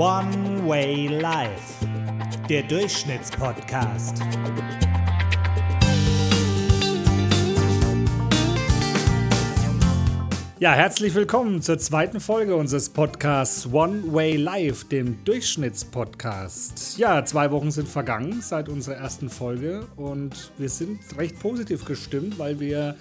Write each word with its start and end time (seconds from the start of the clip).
One 0.00 0.66
Way 0.66 1.08
Life, 1.08 1.86
der 2.48 2.62
Durchschnittspodcast. 2.62 4.22
Ja, 10.58 10.72
herzlich 10.72 11.14
willkommen 11.14 11.60
zur 11.60 11.78
zweiten 11.78 12.18
Folge 12.18 12.56
unseres 12.56 12.88
Podcasts 12.88 13.66
One 13.70 14.02
Way 14.06 14.36
Life, 14.36 14.86
dem 14.86 15.22
Durchschnittspodcast. 15.26 16.96
Ja, 16.96 17.22
zwei 17.26 17.50
Wochen 17.50 17.70
sind 17.70 17.86
vergangen 17.86 18.40
seit 18.40 18.70
unserer 18.70 18.94
ersten 18.94 19.28
Folge 19.28 19.86
und 19.96 20.50
wir 20.56 20.70
sind 20.70 21.00
recht 21.18 21.38
positiv 21.38 21.84
gestimmt, 21.84 22.38
weil 22.38 22.58
wir 22.58 22.96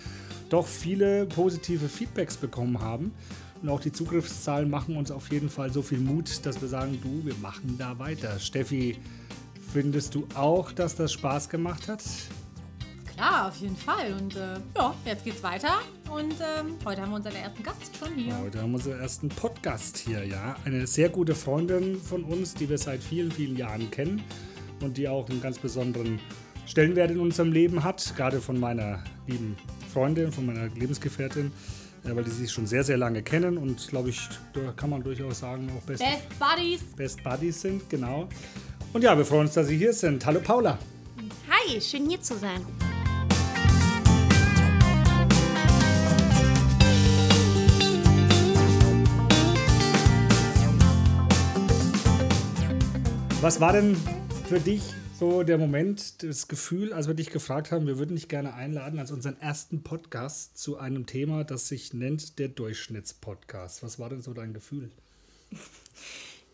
doch 0.49 0.67
viele 0.67 1.27
positive 1.27 1.87
Feedbacks 1.87 2.35
bekommen 2.35 2.81
haben. 2.81 3.13
Und 3.61 3.69
auch 3.69 3.81
die 3.81 3.91
Zugriffszahlen 3.91 4.69
machen 4.69 4.95
uns 4.95 5.11
auf 5.11 5.31
jeden 5.31 5.49
Fall 5.49 5.71
so 5.71 5.81
viel 5.81 5.99
Mut, 5.99 6.45
dass 6.45 6.61
wir 6.61 6.67
sagen, 6.67 6.97
du, 7.01 7.25
wir 7.25 7.35
machen 7.35 7.75
da 7.77 7.99
weiter. 7.99 8.39
Steffi, 8.39 8.97
findest 9.73 10.15
du 10.15 10.27
auch, 10.33 10.71
dass 10.71 10.95
das 10.95 11.11
Spaß 11.13 11.49
gemacht 11.49 11.87
hat? 11.87 12.03
Ja, 13.17 13.49
auf 13.49 13.57
jeden 13.57 13.75
Fall. 13.75 14.13
Und 14.13 14.37
äh, 14.37 14.55
ja, 14.77 14.95
jetzt 15.03 15.25
geht's 15.25 15.43
weiter. 15.43 15.79
Und 16.09 16.35
ähm, 16.39 16.77
heute 16.85 17.01
haben 17.01 17.09
wir 17.09 17.17
unseren 17.17 17.35
ersten 17.35 17.61
Gast 17.61 17.97
schon 17.97 18.15
hier. 18.15 18.37
Heute 18.39 18.61
haben 18.61 18.71
wir 18.71 18.77
unseren 18.77 18.99
ersten 19.01 19.27
Podcast 19.27 19.97
hier, 19.97 20.23
ja. 20.23 20.55
Eine 20.63 20.87
sehr 20.87 21.09
gute 21.09 21.35
Freundin 21.35 21.99
von 22.01 22.23
uns, 22.23 22.53
die 22.53 22.69
wir 22.69 22.77
seit 22.77 23.03
vielen, 23.03 23.29
vielen 23.29 23.57
Jahren 23.57 23.91
kennen 23.91 24.23
und 24.79 24.95
die 24.95 25.09
auch 25.09 25.29
einen 25.29 25.41
ganz 25.41 25.59
besonderen 25.59 26.19
Stellenwert 26.65 27.11
in 27.11 27.19
unserem 27.19 27.51
Leben 27.51 27.83
hat. 27.83 28.15
Gerade 28.15 28.39
von 28.39 28.57
meiner 28.57 29.03
lieben 29.27 29.57
Freundin, 29.91 30.31
von 30.31 30.45
meiner 30.45 30.67
Lebensgefährtin, 30.69 31.51
äh, 32.03 32.15
weil 32.15 32.23
die 32.23 32.31
sich 32.31 32.51
schon 32.51 32.65
sehr, 32.67 32.83
sehr 32.83 32.97
lange 32.97 33.21
kennen 33.21 33.57
und 33.57 33.87
glaube 33.87 34.09
ich, 34.09 34.27
da 34.53 34.71
kann 34.75 34.89
man 34.89 35.03
durchaus 35.03 35.39
sagen, 35.39 35.69
auch 35.77 35.81
best, 35.83 36.03
best 36.03 36.39
Buddies. 36.39 36.81
Best 36.95 37.23
Buddies 37.23 37.61
sind, 37.61 37.89
genau. 37.89 38.29
Und 38.93 39.03
ja, 39.03 39.17
wir 39.17 39.25
freuen 39.25 39.41
uns, 39.41 39.53
dass 39.53 39.67
Sie 39.67 39.77
hier 39.77 39.93
sind. 39.93 40.25
Hallo 40.25 40.39
Paula. 40.39 40.77
Hi, 41.49 41.79
schön 41.81 42.09
hier 42.09 42.21
zu 42.21 42.35
sein. 42.35 42.65
Was 53.41 53.61
war 53.61 53.71
denn 53.71 53.95
für 54.47 54.59
dich 54.59 54.81
so 55.19 55.43
der 55.43 55.57
Moment, 55.57 56.23
das 56.23 56.47
Gefühl, 56.47 56.93
als 56.93 57.07
wir 57.07 57.13
dich 57.13 57.29
gefragt 57.29 57.71
haben, 57.71 57.85
wir 57.87 57.99
würden 57.99 58.15
dich 58.15 58.29
gerne 58.29 58.53
einladen 58.53 58.99
als 58.99 59.11
unseren 59.11 59.37
ersten 59.41 59.83
Podcast 59.83 60.57
zu 60.57 60.77
einem 60.77 61.05
Thema, 61.05 61.43
das 61.43 61.67
sich 61.67 61.93
nennt 61.93 62.39
der 62.39 62.47
Durchschnittspodcast. 62.47 63.83
Was 63.83 63.99
war 63.99 64.09
denn 64.09 64.21
so 64.21 64.33
dein 64.33 64.53
Gefühl? 64.53 64.89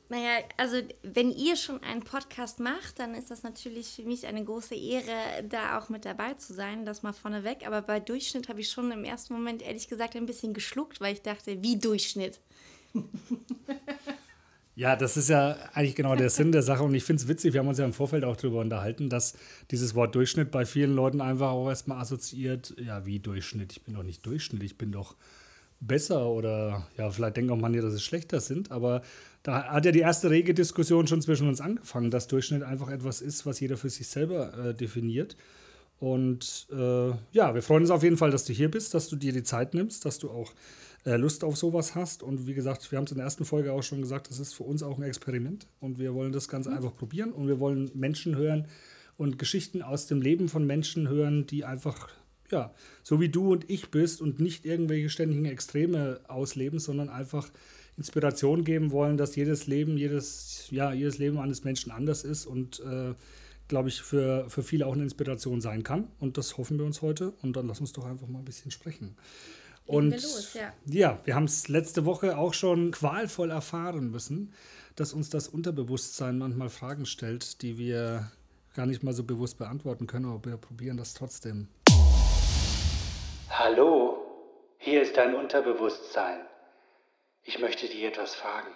Naja, 0.08 0.44
also 0.58 0.78
wenn 1.02 1.32
ihr 1.32 1.56
schon 1.56 1.82
einen 1.82 2.04
Podcast 2.04 2.60
macht, 2.60 3.00
dann 3.00 3.16
ist 3.16 3.32
das 3.32 3.42
natürlich 3.42 3.88
für 3.88 4.04
mich 4.04 4.28
eine 4.28 4.46
große 4.46 4.76
Ehre, 4.76 5.44
da 5.50 5.80
auch 5.80 5.90
mit 5.90 6.06
dabei 6.06 6.36
zu 6.36 6.54
sein, 6.54 6.86
das 6.86 7.02
mal 7.02 7.12
vorneweg. 7.12 7.66
Aber 7.66 7.82
bei 7.82 8.00
Durchschnitt 8.00 8.48
habe 8.48 8.60
ich 8.60 8.70
schon 8.70 8.92
im 8.92 9.04
ersten 9.04 9.34
Moment 9.34 9.64
ehrlich 9.64 9.88
gesagt 9.88 10.16
ein 10.16 10.28
bisschen 10.28 10.54
geschluckt, 10.54 11.02
weil 11.02 11.16
ich 11.16 11.24
dachte, 11.24 11.64
wie 11.64 11.80
Durchschnitt? 11.80 12.40
Ja, 14.78 14.98
das 14.98 15.16
ist 15.16 15.30
ja 15.30 15.56
eigentlich 15.74 15.96
genau 15.96 16.16
der 16.16 16.30
Sinn 16.30 16.52
der 16.52 16.62
Sache. 16.62 16.84
Und 16.84 16.94
ich 16.94 17.06
finde 17.06 17.22
es 17.22 17.30
witzig, 17.30 17.54
wir 17.54 17.62
haben 17.62 17.68
uns 17.70 17.78
ja 17.78 17.86
im 17.86 17.94
Vorfeld 17.94 18.26
auch 18.26 18.36
darüber 18.36 18.60
unterhalten, 18.60 19.10
dass 19.10 19.36
dieses 19.72 19.96
Wort 19.96 20.14
Durchschnitt 20.16 20.52
bei 20.52 20.66
vielen 20.66 20.94
Leuten 20.94 21.22
einfach 21.22 21.52
auch 21.52 21.70
erstmal 21.70 22.00
assoziiert, 22.00 22.76
ja, 22.78 23.06
wie 23.06 23.20
Durchschnitt. 23.20 23.72
Ich 23.72 23.84
bin 23.84 23.94
doch 23.94 24.04
nicht 24.04 24.26
Durchschnitt, 24.26 24.64
ich 24.64 24.78
bin 24.78 24.92
doch 24.92 25.16
besser 25.80 26.28
oder 26.28 26.88
ja, 26.98 27.10
vielleicht 27.10 27.38
denken 27.38 27.52
auch 27.52 27.58
manche, 27.58 27.82
dass 27.82 27.94
es 27.94 28.04
schlechter 28.04 28.42
sind. 28.42 28.72
Aber 28.72 29.02
da 29.44 29.64
hat 29.64 29.86
ja 29.86 29.94
die 29.94 30.00
erste 30.00 30.30
rege 30.30 30.54
Diskussion 30.54 31.08
schon 31.08 31.22
zwischen 31.22 31.48
uns 31.48 31.62
angefangen, 31.62 32.12
dass 32.12 32.28
Durchschnitt 32.28 32.64
einfach 32.64 32.90
etwas 32.90 33.22
ist, 33.22 33.46
was 33.46 33.62
jeder 33.62 33.78
für 33.78 33.90
sich 33.90 34.08
selber 34.08 34.58
äh, 34.58 34.76
definiert. 34.76 35.38
Und 36.00 36.68
äh, 36.74 37.12
ja, 37.32 37.56
wir 37.56 37.62
freuen 37.62 37.84
uns 37.84 37.92
auf 37.92 38.04
jeden 38.04 38.18
Fall, 38.18 38.32
dass 38.32 38.44
du 38.44 38.52
hier 38.52 38.70
bist, 38.70 38.94
dass 38.94 39.08
du 39.08 39.16
dir 39.16 39.32
die 39.32 39.44
Zeit 39.44 39.74
nimmst, 39.74 40.04
dass 40.04 40.20
du 40.20 40.30
auch 40.30 40.54
Lust 41.06 41.44
auf 41.44 41.56
sowas 41.56 41.96
hast. 41.96 42.24
Und 42.24 42.48
wie 42.48 42.54
gesagt, 42.54 42.92
wir 42.92 42.98
haben 42.98 43.06
es 43.06 43.12
in 43.12 43.18
der 43.18 43.26
ersten 43.26 43.46
Folge 43.46 43.72
auch 43.72 43.84
schon 43.84 44.02
gesagt, 44.02 44.30
das 44.30 44.40
ist 44.40 44.54
für 44.54 44.64
uns 44.64 44.84
auch 44.84 44.98
ein 44.98 45.04
Experiment. 45.04 45.68
Und 45.80 46.00
wir 46.00 46.14
wollen 46.14 46.32
das 46.32 46.48
ganz 46.48 46.68
mhm. 46.68 46.74
einfach 46.74 46.96
probieren. 46.96 47.32
Und 47.32 47.48
wir 47.48 47.60
wollen 47.60 47.92
Menschen 47.94 48.36
hören 48.36 48.68
und 49.18 49.40
Geschichten 49.40 49.82
aus 49.82 50.08
dem 50.08 50.22
Leben 50.22 50.50
von 50.50 50.66
Menschen 50.66 51.08
hören, 51.08 51.46
die 51.46 51.64
einfach, 51.64 52.10
ja, 52.52 52.74
so 53.04 53.22
wie 53.22 53.30
du 53.30 53.52
und 53.52 53.70
ich 53.70 53.92
bist 53.92 54.22
und 54.22 54.40
nicht 54.40 54.66
irgendwelche 54.66 55.10
ständigen 55.10 55.46
Extreme 55.46 56.22
ausleben, 56.28 56.80
sondern 56.80 57.10
einfach 57.10 57.50
Inspiration 57.98 58.66
geben 58.66 58.92
wollen, 58.92 59.16
dass 59.16 59.36
jedes 59.36 59.68
Leben, 59.68 59.98
jedes, 59.98 60.68
ja, 60.70 60.92
jedes 60.92 61.18
Leben 61.18 61.38
eines 61.38 61.64
Menschen 61.64 61.92
anders 61.92 62.24
ist 62.26 62.46
und 62.46 62.82
äh, 62.82 63.14
glaube 63.68 63.90
ich, 63.90 64.02
für, 64.02 64.50
für 64.50 64.64
viele 64.64 64.86
auch 64.86 64.94
eine 64.94 65.04
Inspiration 65.04 65.62
sein 65.62 65.84
kann. 65.84 66.08
Und 66.20 66.38
das 66.38 66.58
hoffen 66.58 66.78
wir 66.78 66.86
uns 66.86 67.02
heute. 67.02 67.34
Und 67.42 67.56
dann 67.56 67.68
lass 67.68 67.80
uns 67.80 67.94
doch 67.94 68.06
einfach 68.06 68.28
mal 68.28 68.40
ein 68.40 68.46
bisschen 68.46 68.72
sprechen. 68.72 69.16
Und 69.86 70.12
wir 70.12 70.18
los, 70.18 70.54
ja. 70.56 70.74
ja, 70.86 71.20
wir 71.26 71.36
haben 71.36 71.44
es 71.44 71.68
letzte 71.68 72.06
Woche 72.06 72.38
auch 72.38 72.54
schon 72.54 72.92
qualvoll 72.92 73.52
erfahren 73.52 74.10
müssen, 74.10 74.54
dass 74.96 75.14
uns 75.14 75.30
das 75.30 75.48
Unterbewusstsein 75.48 76.38
manchmal 76.40 76.70
Fragen 76.70 77.06
stellt, 77.06 77.62
die 77.62 77.78
wir 77.78 78.32
gar 78.74 78.88
nicht 78.88 79.04
mal 79.04 79.14
so 79.14 79.24
bewusst 79.24 79.58
beantworten 79.58 80.08
können, 80.08 80.26
aber 80.26 80.44
wir 80.50 80.58
probieren 80.58 80.98
das 80.98 81.14
trotzdem. 81.14 81.68
Hallo, 83.50 84.18
hier 84.80 85.04
ist 85.04 85.16
dein 85.18 85.36
Unterbewusstsein. 85.36 86.40
Ich 87.44 87.60
möchte 87.60 87.88
dir 87.88 88.10
etwas 88.10 88.34
fragen. 88.34 88.72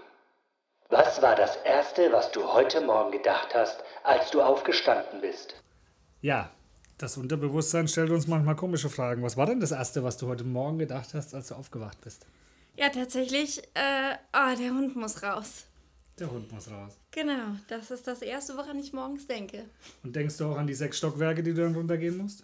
Was 0.90 1.22
war 1.22 1.36
das 1.36 1.56
Erste, 1.58 2.12
was 2.12 2.31
du 2.31 2.44
heute 2.44 2.81
Morgen 2.81 3.12
gedacht 3.12 3.53
hast, 3.53 3.84
als 4.03 4.30
du 4.31 4.42
aufgestanden 4.42 5.22
bist? 5.22 5.56
Ja, 6.22 6.52
das 7.00 7.16
Unterbewusstsein 7.16 7.88
stellt 7.88 8.12
uns 8.12 8.28
manchmal 8.28 8.56
komische 8.58 8.90
Fragen. 8.90 9.24
Was 9.24 9.38
war 9.38 9.46
denn 9.46 9.62
das 9.62 9.72
Erste, 9.72 10.04
was 10.04 10.18
du 10.18 10.28
heute 10.28 10.44
Morgen 10.44 10.78
gedacht 10.78 11.14
hast, 11.14 11.34
als 11.34 11.48
du 11.48 11.56
aufgewacht 11.56 12.00
bist? 12.02 12.26
Ja, 12.76 12.90
tatsächlich, 12.90 13.60
äh, 13.74 14.16
oh, 14.34 14.56
der 14.58 14.72
Hund 14.72 14.96
muss 14.96 15.24
raus. 15.24 15.66
Der 16.20 16.30
Hund 16.30 16.52
muss 16.52 16.70
raus. 16.70 16.98
Genau, 17.12 17.56
das 17.70 17.90
ist 17.90 18.06
das 18.06 18.22
Erste, 18.22 18.58
woran 18.58 18.78
ich 18.80 18.92
morgens 18.92 19.26
denke. 19.26 19.64
Und 20.04 20.14
denkst 20.14 20.38
du 20.38 20.46
auch 20.46 20.58
an 20.58 20.68
die 20.68 20.74
sechs 20.74 20.98
Stockwerke, 20.98 21.42
die 21.42 21.54
du 21.54 21.62
dann 21.62 21.74
runtergehen 21.74 22.18
musst? 22.18 22.44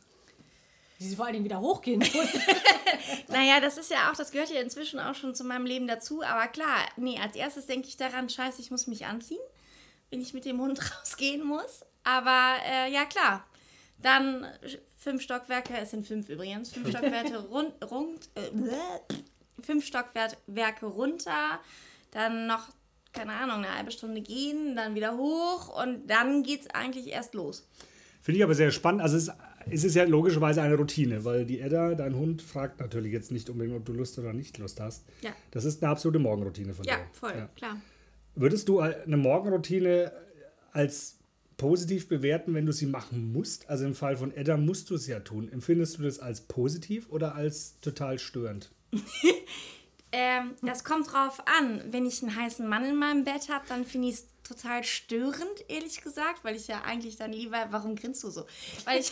Die 1.02 1.10
sie 1.10 1.16
vor 1.18 1.26
allen 1.26 1.34
Dingen 1.34 1.46
wieder 1.46 1.60
hochgehen 1.60 2.00
muss. 2.00 2.14
naja, 3.28 3.60
das 3.60 3.78
ist 3.78 3.92
ja 3.92 4.10
auch, 4.10 4.16
das 4.16 4.32
gehört 4.32 4.50
ja 4.50 4.62
inzwischen 4.62 5.02
auch 5.02 5.16
schon 5.16 5.36
zu 5.36 5.44
meinem 5.44 5.66
Leben 5.66 5.88
dazu. 5.88 6.24
Aber 6.24 6.48
klar, 6.48 6.88
nee, 6.96 7.20
als 7.22 7.36
erstes 7.36 7.66
denke 7.66 7.90
ich 7.90 7.98
daran, 7.98 8.30
scheiße, 8.30 8.62
ich 8.62 8.72
muss 8.72 8.88
mich 8.88 9.06
anziehen, 9.06 9.42
wenn 10.10 10.22
ich 10.22 10.34
mit 10.34 10.46
dem 10.46 10.62
Hund 10.62 10.80
rausgehen 11.00 11.46
muss. 11.46 11.82
Aber 12.06 12.56
äh, 12.66 12.90
ja, 12.94 13.04
klar, 13.04 13.46
dann 14.02 14.46
fünf 14.98 15.22
Stockwerke, 15.22 15.74
es 15.82 15.92
sind 15.92 16.06
fünf 16.06 16.30
übrigens, 16.30 16.72
fünf 16.72 16.90
Stockwerke 16.92 17.38
rund, 17.48 17.74
rund 17.90 18.30
äh, 18.36 18.52
fünf 19.60 19.86
Stockwerke 19.86 20.86
runter, 20.86 21.60
dann 22.12 22.48
noch, 22.48 22.70
keine 23.14 23.34
Ahnung, 23.34 23.58
eine 23.58 23.76
halbe 23.76 23.92
Stunde 23.92 24.22
gehen, 24.22 24.76
dann 24.76 24.96
wieder 24.96 25.18
hoch 25.18 25.82
und 25.84 26.08
dann 26.08 26.44
geht 26.44 26.62
es 26.62 26.70
eigentlich 26.72 27.08
erst 27.08 27.34
los. 27.34 27.68
Finde 28.22 28.40
ich 28.40 28.44
aber 28.44 28.56
sehr 28.56 28.72
spannend. 28.72 29.02
Also 29.02 29.18
es, 29.18 29.32
es 29.70 29.84
ist 29.84 29.96
ja 29.96 30.04
logischerweise 30.04 30.62
eine 30.62 30.76
Routine, 30.76 31.24
weil 31.26 31.46
die 31.46 31.60
Edda, 31.60 31.94
dein 31.94 32.16
Hund, 32.16 32.42
fragt 32.42 32.80
natürlich 32.80 33.14
jetzt 33.14 33.32
nicht 33.32 33.50
unbedingt, 33.50 33.78
ob 33.78 33.86
du 33.86 33.94
Lust 33.94 34.18
oder 34.18 34.34
nicht 34.34 34.58
Lust 34.58 34.80
hast. 34.80 35.06
Ja. 35.22 35.32
Das 35.52 35.64
ist 35.64 35.84
eine 35.84 35.92
absolute 35.92 36.20
Morgenroutine 36.20 36.74
von 36.74 36.86
ja, 36.86 36.96
dir. 36.96 37.04
Voll, 37.14 37.30
ja, 37.30 37.36
voll, 37.38 37.50
klar. 37.56 37.78
Würdest 38.34 38.68
du 38.68 38.80
eine 38.80 39.18
Morgenroutine 39.18 40.12
als 40.72 41.20
positiv 41.58 42.08
bewerten, 42.08 42.54
wenn 42.54 42.66
du 42.66 42.72
sie 42.72 42.86
machen 42.86 43.32
musst? 43.32 43.70
Also 43.70 43.86
im 43.86 43.96
Fall 43.96 44.18
von 44.18 44.36
Edda 44.36 44.58
musst 44.58 44.90
du 44.90 44.96
es 44.96 45.08
ja 45.08 45.20
tun. 45.20 45.52
Empfindest 45.52 45.98
du 45.98 46.04
das 46.04 46.20
als 46.20 46.42
positiv 46.42 47.10
oder 47.10 47.36
als 47.36 47.80
total 47.80 48.20
störend? 48.20 48.72
ähm, 50.12 50.56
das 50.62 50.84
kommt 50.84 51.12
drauf 51.12 51.42
an. 51.60 51.82
Wenn 51.90 52.06
ich 52.06 52.22
einen 52.22 52.36
heißen 52.36 52.68
Mann 52.68 52.86
in 52.86 52.96
meinem 52.96 53.24
Bett 53.24 53.50
habe, 53.50 53.66
dann 53.68 53.86
finde 53.86 54.10
ich 54.10 54.16
es 54.16 54.28
total 54.44 54.84
störend, 54.84 55.66
ehrlich 55.68 56.02
gesagt, 56.02 56.44
weil 56.44 56.56
ich 56.56 56.68
ja 56.68 56.82
eigentlich 56.82 57.18
dann 57.18 57.34
lieber, 57.34 57.68
warum 57.72 57.96
grinst 57.96 58.24
du 58.24 58.30
so? 58.30 58.46
Weil 58.86 59.00
ich, 59.00 59.12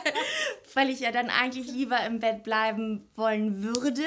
weil 0.74 0.88
ich 0.88 1.00
ja 1.00 1.12
dann 1.12 1.28
eigentlich 1.28 1.66
lieber 1.70 2.00
im 2.06 2.18
Bett 2.18 2.42
bleiben 2.44 3.06
wollen 3.14 3.62
würde 3.62 4.04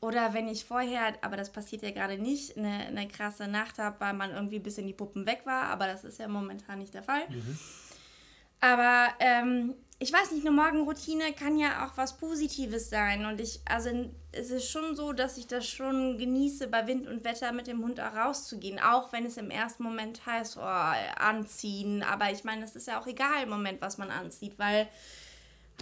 oder 0.00 0.32
wenn 0.32 0.48
ich 0.48 0.64
vorher, 0.64 1.14
aber 1.20 1.36
das 1.36 1.50
passiert 1.50 1.82
ja 1.82 1.90
gerade 1.90 2.18
nicht, 2.18 2.56
eine, 2.56 2.86
eine 2.86 3.08
krasse 3.08 3.48
Nacht 3.48 3.78
habe, 3.78 4.00
weil 4.00 4.14
man 4.14 4.30
irgendwie 4.30 4.58
bis 4.58 4.78
in 4.78 4.86
die 4.86 4.94
Puppen 4.94 5.26
weg 5.26 5.42
war, 5.44 5.64
aber 5.64 5.86
das 5.86 6.04
ist 6.04 6.18
ja 6.18 6.28
momentan 6.28 6.78
nicht 6.78 6.94
der 6.94 7.02
Fall. 7.02 7.28
Mhm. 7.28 7.58
Aber 8.60 9.08
ähm, 9.20 9.74
ich 10.02 10.12
weiß 10.12 10.32
nicht, 10.32 10.46
eine 10.46 10.56
Morgenroutine 10.56 11.34
kann 11.34 11.58
ja 11.58 11.86
auch 11.86 11.96
was 11.96 12.16
Positives 12.16 12.88
sein. 12.88 13.26
Und 13.26 13.38
ich, 13.38 13.60
also 13.66 13.90
es 14.32 14.50
ist 14.50 14.70
schon 14.70 14.96
so, 14.96 15.12
dass 15.12 15.36
ich 15.36 15.46
das 15.46 15.66
schon 15.66 16.16
genieße, 16.16 16.68
bei 16.68 16.86
Wind 16.86 17.06
und 17.06 17.22
Wetter 17.22 17.52
mit 17.52 17.66
dem 17.66 17.82
Hund 17.82 18.00
auch 18.00 18.14
rauszugehen. 18.14 18.78
Auch 18.78 19.12
wenn 19.12 19.26
es 19.26 19.36
im 19.36 19.50
ersten 19.50 19.82
Moment 19.82 20.24
heißt, 20.24 20.56
oh, 20.56 20.60
anziehen. 20.62 22.02
Aber 22.02 22.30
ich 22.30 22.44
meine, 22.44 22.64
es 22.64 22.76
ist 22.76 22.86
ja 22.86 22.98
auch 22.98 23.06
egal 23.06 23.42
im 23.42 23.50
Moment, 23.50 23.82
was 23.82 23.98
man 23.98 24.10
anzieht, 24.10 24.58
weil 24.58 24.88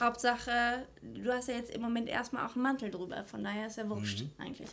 Hauptsache, 0.00 0.86
du 1.02 1.32
hast 1.32 1.48
ja 1.48 1.54
jetzt 1.54 1.70
im 1.74 1.80
Moment 1.80 2.08
erstmal 2.08 2.46
auch 2.46 2.54
einen 2.54 2.62
Mantel 2.62 2.90
drüber, 2.90 3.24
von 3.24 3.42
daher 3.42 3.66
ist 3.66 3.76
ja 3.76 3.88
wurscht 3.88 4.22
mhm. 4.22 4.30
eigentlich. 4.38 4.70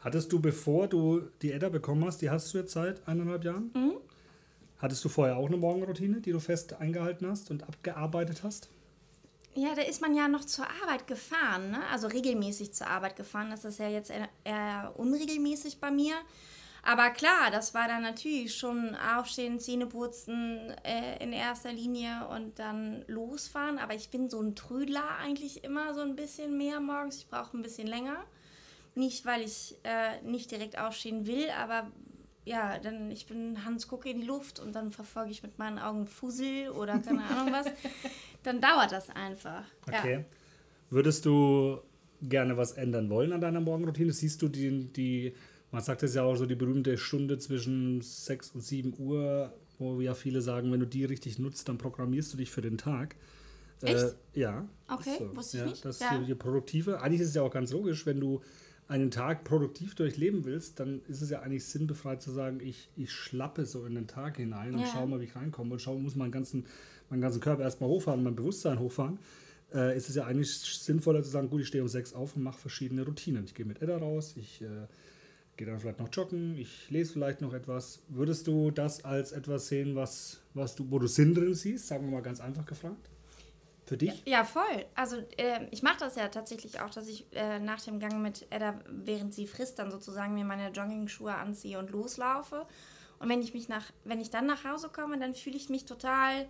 Hattest 0.00 0.32
du, 0.32 0.40
bevor 0.40 0.86
du 0.86 1.22
die 1.40 1.52
Edda 1.52 1.70
bekommen 1.70 2.04
hast, 2.04 2.20
die 2.20 2.28
hast 2.28 2.52
du 2.52 2.58
jetzt 2.58 2.72
seit 2.72 3.06
eineinhalb 3.08 3.42
Jahren? 3.44 3.70
Hattest 4.78 5.02
du 5.02 5.08
vorher 5.08 5.38
auch 5.38 5.46
eine 5.46 5.56
Morgenroutine, 5.56 6.20
die 6.20 6.30
du 6.30 6.40
fest 6.40 6.74
eingehalten 6.74 7.26
hast 7.26 7.50
und 7.50 7.62
abgearbeitet 7.62 8.42
hast? 8.42 8.68
Ja, 9.54 9.74
da 9.74 9.82
ist 9.82 10.02
man 10.02 10.14
ja 10.14 10.28
noch 10.28 10.44
zur 10.44 10.66
Arbeit 10.82 11.06
gefahren, 11.06 11.70
ne? 11.70 11.78
also 11.90 12.08
regelmäßig 12.08 12.74
zur 12.74 12.88
Arbeit 12.88 13.16
gefahren. 13.16 13.50
Das 13.50 13.64
ist 13.64 13.78
ja 13.78 13.88
jetzt 13.88 14.12
eher 14.44 14.92
unregelmäßig 14.96 15.78
bei 15.78 15.90
mir. 15.90 16.14
Aber 16.86 17.10
klar, 17.10 17.50
das 17.50 17.72
war 17.72 17.88
dann 17.88 18.02
natürlich 18.02 18.54
schon 18.54 18.94
aufstehen, 18.94 19.58
Zähne 19.58 19.86
putzen 19.86 20.70
äh, 20.84 21.22
in 21.22 21.32
erster 21.32 21.72
Linie 21.72 22.28
und 22.28 22.58
dann 22.58 23.04
losfahren. 23.06 23.78
Aber 23.78 23.94
ich 23.94 24.10
bin 24.10 24.28
so 24.28 24.38
ein 24.40 24.54
Trödler 24.54 25.16
eigentlich 25.18 25.64
immer 25.64 25.94
so 25.94 26.02
ein 26.02 26.14
bisschen 26.14 26.58
mehr 26.58 26.80
morgens. 26.80 27.16
Ich 27.16 27.28
brauche 27.28 27.56
ein 27.56 27.62
bisschen 27.62 27.86
länger. 27.86 28.18
Nicht, 28.94 29.24
weil 29.24 29.40
ich 29.40 29.76
äh, 29.82 30.20
nicht 30.22 30.50
direkt 30.50 30.78
aufstehen 30.78 31.26
will, 31.26 31.48
aber 31.58 31.90
ja, 32.44 32.78
dann 32.78 33.10
ich 33.10 33.26
bin 33.26 33.64
Hans 33.64 33.88
gucke 33.88 34.10
in 34.10 34.20
die 34.20 34.26
Luft 34.26 34.60
und 34.60 34.74
dann 34.74 34.90
verfolge 34.90 35.30
ich 35.30 35.42
mit 35.42 35.58
meinen 35.58 35.78
Augen 35.78 36.06
Fussel 36.06 36.68
oder 36.68 36.98
keine 36.98 37.24
Ahnung 37.30 37.50
was. 37.50 37.66
Dann 38.42 38.60
dauert 38.60 38.92
das 38.92 39.08
einfach. 39.08 39.64
Okay. 39.88 40.26
Würdest 40.90 41.24
du 41.24 41.80
gerne 42.20 42.58
was 42.58 42.72
ändern 42.72 43.08
wollen 43.08 43.32
an 43.32 43.40
deiner 43.40 43.60
Morgenroutine? 43.60 44.12
Siehst 44.12 44.42
du 44.42 44.48
die, 44.48 44.92
die 44.92 45.34
man 45.74 45.82
sagt 45.82 46.04
es 46.04 46.14
ja 46.14 46.22
auch 46.22 46.36
so, 46.36 46.46
die 46.46 46.54
berühmte 46.54 46.96
Stunde 46.96 47.36
zwischen 47.38 48.00
6 48.00 48.52
und 48.52 48.60
7 48.60 48.94
Uhr, 48.96 49.52
wo 49.78 50.00
ja 50.00 50.14
viele 50.14 50.40
sagen, 50.40 50.70
wenn 50.70 50.78
du 50.78 50.86
die 50.86 51.04
richtig 51.04 51.40
nutzt, 51.40 51.68
dann 51.68 51.78
programmierst 51.78 52.32
du 52.32 52.36
dich 52.36 52.50
für 52.50 52.62
den 52.62 52.78
Tag. 52.78 53.16
Echt? 53.82 54.04
Äh, 54.34 54.40
ja. 54.40 54.68
Okay, 54.88 55.10
ist 55.10 55.36
wusste 55.36 55.56
ich 55.56 55.62
ja, 55.64 55.68
nicht. 55.68 55.84
Das 55.84 55.98
Ja. 55.98 56.22
je, 56.22 56.34
produktiver. 56.36 57.02
Eigentlich 57.02 57.22
ist 57.22 57.30
es 57.30 57.34
ja 57.34 57.42
auch 57.42 57.50
ganz 57.50 57.72
logisch, 57.72 58.06
wenn 58.06 58.20
du 58.20 58.40
einen 58.86 59.10
Tag 59.10 59.42
produktiv 59.42 59.96
durchleben 59.96 60.44
willst, 60.44 60.78
dann 60.78 61.00
ist 61.08 61.22
es 61.22 61.30
ja 61.30 61.40
eigentlich 61.40 61.64
sinnbefreit 61.64 62.22
zu 62.22 62.30
sagen, 62.30 62.60
ich, 62.60 62.88
ich 62.96 63.10
schlappe 63.10 63.66
so 63.66 63.84
in 63.84 63.96
den 63.96 64.06
Tag 64.06 64.36
hinein 64.36 64.74
und 64.74 64.82
Ja. 64.82 64.86
schau 64.92 65.06
mal, 65.08 65.18
wie 65.20 65.24
ich 65.24 65.34
reinkomme 65.34 65.72
und 65.72 65.80
schau, 65.82 65.98
muss 65.98 66.14
meinen 66.14 66.30
ganzen, 66.30 66.66
meinen 67.10 67.20
ganzen 67.20 67.40
Körper 67.40 67.62
erstmal 67.62 67.90
hochfahren, 67.90 68.22
mein 68.22 68.36
Bewusstsein 68.36 68.78
hochfahren. 68.78 69.18
Äh, 69.72 69.96
ist 69.96 70.08
es 70.08 70.14
ja 70.14 70.26
eigentlich 70.26 70.52
sinnvoller 70.54 71.22
zu 71.24 71.30
sagen, 71.30 71.50
gut, 71.50 71.62
ich 71.62 71.66
stehe 71.66 71.82
um 71.82 71.88
sechs 71.88 72.12
auf 72.12 72.36
und 72.36 72.42
mache 72.44 72.60
verschiedene 72.60 73.04
Routinen. 73.04 73.44
Ich 73.44 73.54
gehe 73.54 73.66
mit 73.66 73.82
Edda 73.82 73.96
raus, 73.96 74.34
ich 74.36 74.62
äh, 74.62 74.66
gehe 75.56 75.66
dann 75.66 75.78
vielleicht 75.78 76.00
noch 76.00 76.08
joggen, 76.12 76.56
ich 76.56 76.90
lese 76.90 77.12
vielleicht 77.12 77.40
noch 77.40 77.52
etwas. 77.52 78.02
Würdest 78.08 78.46
du 78.46 78.70
das 78.70 79.04
als 79.04 79.32
etwas 79.32 79.68
sehen, 79.68 79.94
was, 79.94 80.40
was 80.54 80.74
du, 80.74 80.90
wo 80.90 80.98
du 80.98 81.06
Sinn 81.06 81.34
drin 81.34 81.54
siehst? 81.54 81.86
Sagen 81.86 82.06
wir 82.06 82.12
mal 82.12 82.22
ganz 82.22 82.40
einfach 82.40 82.66
gefragt. 82.66 83.10
Für 83.86 83.98
dich? 83.98 84.22
Ja, 84.24 84.44
voll. 84.44 84.86
Also 84.94 85.16
äh, 85.36 85.66
ich 85.70 85.82
mache 85.82 85.98
das 85.98 86.16
ja 86.16 86.28
tatsächlich 86.28 86.80
auch, 86.80 86.88
dass 86.88 87.06
ich 87.06 87.26
äh, 87.32 87.58
nach 87.58 87.82
dem 87.82 88.00
Gang 88.00 88.22
mit 88.22 88.46
Edda, 88.48 88.80
während 88.88 89.34
sie 89.34 89.46
frisst, 89.46 89.78
dann 89.78 89.90
sozusagen 89.90 90.32
mir 90.34 90.44
meine 90.44 90.70
Jogging-Schuhe 90.70 91.34
anziehe 91.34 91.78
und 91.78 91.90
loslaufe. 91.90 92.66
Und 93.18 93.28
wenn 93.28 93.42
ich 93.42 93.52
mich 93.52 93.68
nach, 93.68 93.92
wenn 94.04 94.20
ich 94.20 94.30
dann 94.30 94.46
nach 94.46 94.64
Hause 94.64 94.88
komme, 94.88 95.18
dann 95.18 95.34
fühle 95.34 95.56
ich 95.56 95.68
mich 95.68 95.84
total 95.84 96.46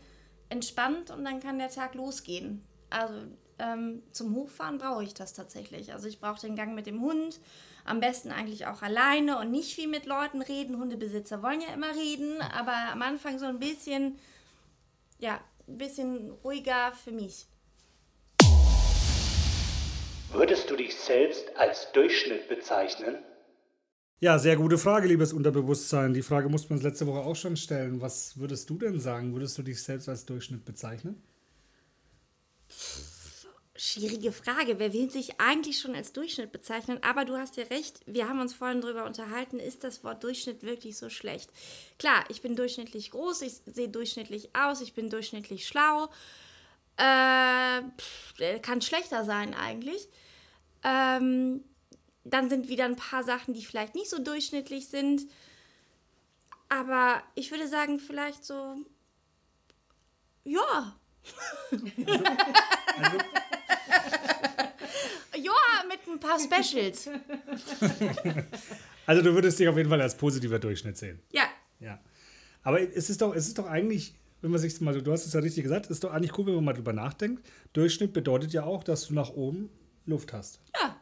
entspannt 0.48 1.10
und 1.10 1.24
dann 1.24 1.40
kann 1.40 1.58
der 1.58 1.70
Tag 1.70 1.94
losgehen. 1.94 2.62
Also 2.90 3.14
ähm, 3.58 4.02
zum 4.12 4.34
Hochfahren 4.34 4.78
brauche 4.78 5.02
ich 5.02 5.14
das 5.14 5.32
tatsächlich. 5.32 5.92
Also 5.92 6.06
ich 6.06 6.20
brauche 6.20 6.40
den 6.40 6.54
Gang 6.54 6.74
mit 6.74 6.86
dem 6.86 7.00
Hund. 7.00 7.40
Am 7.84 8.00
besten 8.00 8.30
eigentlich 8.30 8.66
auch 8.66 8.80
alleine 8.80 9.38
und 9.38 9.50
nicht 9.50 9.74
viel 9.74 9.88
mit 9.88 10.06
Leuten 10.06 10.40
reden. 10.40 10.78
Hundebesitzer 10.78 11.42
wollen 11.42 11.60
ja 11.60 11.74
immer 11.74 11.94
reden, 11.94 12.40
aber 12.40 12.72
am 12.92 13.02
Anfang 13.02 13.38
so 13.38 13.44
ein 13.44 13.58
bisschen, 13.58 14.18
ja, 15.18 15.38
ein 15.68 15.78
bisschen 15.78 16.30
ruhiger 16.42 16.92
für 16.92 17.12
mich. 17.12 17.46
Würdest 20.32 20.70
du 20.70 20.76
dich 20.76 20.96
selbst 20.96 21.56
als 21.56 21.92
Durchschnitt 21.92 22.48
bezeichnen? 22.48 23.18
Ja, 24.18 24.38
sehr 24.38 24.56
gute 24.56 24.78
Frage, 24.78 25.06
liebes 25.06 25.32
Unterbewusstsein. 25.34 26.14
Die 26.14 26.22
Frage 26.22 26.48
mussten 26.48 26.70
wir 26.70 26.76
uns 26.76 26.82
letzte 26.82 27.06
Woche 27.06 27.20
auch 27.20 27.36
schon 27.36 27.56
stellen. 27.56 28.00
Was 28.00 28.38
würdest 28.38 28.70
du 28.70 28.78
denn 28.78 28.98
sagen? 28.98 29.34
Würdest 29.34 29.58
du 29.58 29.62
dich 29.62 29.82
selbst 29.82 30.08
als 30.08 30.24
Durchschnitt 30.24 30.64
bezeichnen? 30.64 31.22
Schwierige 33.76 34.30
Frage. 34.30 34.78
Wer 34.78 34.92
will 34.92 35.10
sich 35.10 35.40
eigentlich 35.40 35.80
schon 35.80 35.96
als 35.96 36.12
Durchschnitt 36.12 36.52
bezeichnen? 36.52 37.02
Aber 37.02 37.24
du 37.24 37.36
hast 37.36 37.56
ja 37.56 37.64
recht, 37.64 38.00
wir 38.06 38.28
haben 38.28 38.40
uns 38.40 38.54
vorhin 38.54 38.80
darüber 38.80 39.04
unterhalten, 39.04 39.58
ist 39.58 39.82
das 39.82 40.04
Wort 40.04 40.22
Durchschnitt 40.22 40.62
wirklich 40.62 40.96
so 40.96 41.10
schlecht? 41.10 41.50
Klar, 41.98 42.24
ich 42.28 42.40
bin 42.40 42.54
durchschnittlich 42.54 43.10
groß, 43.10 43.42
ich 43.42 43.54
sehe 43.66 43.88
durchschnittlich 43.88 44.54
aus, 44.54 44.80
ich 44.80 44.94
bin 44.94 45.10
durchschnittlich 45.10 45.66
schlau. 45.66 46.08
Äh, 46.96 47.82
pff, 47.98 48.62
kann 48.62 48.80
schlechter 48.80 49.24
sein 49.24 49.54
eigentlich. 49.54 50.08
Ähm, 50.84 51.64
dann 52.22 52.48
sind 52.48 52.68
wieder 52.68 52.84
ein 52.84 52.96
paar 52.96 53.24
Sachen, 53.24 53.54
die 53.54 53.64
vielleicht 53.64 53.96
nicht 53.96 54.08
so 54.08 54.20
durchschnittlich 54.22 54.86
sind. 54.86 55.22
Aber 56.68 57.24
ich 57.34 57.50
würde 57.50 57.66
sagen, 57.66 57.98
vielleicht 57.98 58.44
so, 58.44 58.76
ja, 60.44 60.94
Also, 62.96 63.18
ein 63.18 63.63
paar 66.38 66.62
Specials. 66.62 67.08
also 69.06 69.22
du 69.22 69.34
würdest 69.34 69.58
dich 69.58 69.68
auf 69.68 69.76
jeden 69.76 69.88
Fall 69.88 70.00
als 70.00 70.16
positiver 70.16 70.58
Durchschnitt 70.58 70.96
sehen. 70.96 71.20
Ja, 71.32 71.44
Ja. 71.80 72.00
Aber 72.62 72.80
es 72.80 73.10
ist 73.10 73.20
doch, 73.20 73.34
es 73.34 73.46
ist 73.46 73.58
doch 73.58 73.66
eigentlich, 73.66 74.14
wenn 74.40 74.50
man 74.50 74.58
sich 74.58 74.80
mal, 74.80 75.00
du 75.00 75.12
hast 75.12 75.26
es 75.26 75.34
ja 75.34 75.40
richtig 75.40 75.64
gesagt, 75.64 75.86
ist 75.86 76.02
doch 76.02 76.12
eigentlich 76.12 76.36
cool, 76.38 76.46
wenn 76.46 76.54
man 76.54 76.64
mal 76.64 76.72
drüber 76.72 76.94
nachdenkt. 76.94 77.46
Durchschnitt 77.74 78.14
bedeutet 78.14 78.52
ja 78.54 78.64
auch, 78.64 78.82
dass 78.82 79.06
du 79.06 79.14
nach 79.14 79.30
oben 79.30 79.68
Luft 80.06 80.32
hast. 80.32 80.60
ja. 80.80 80.96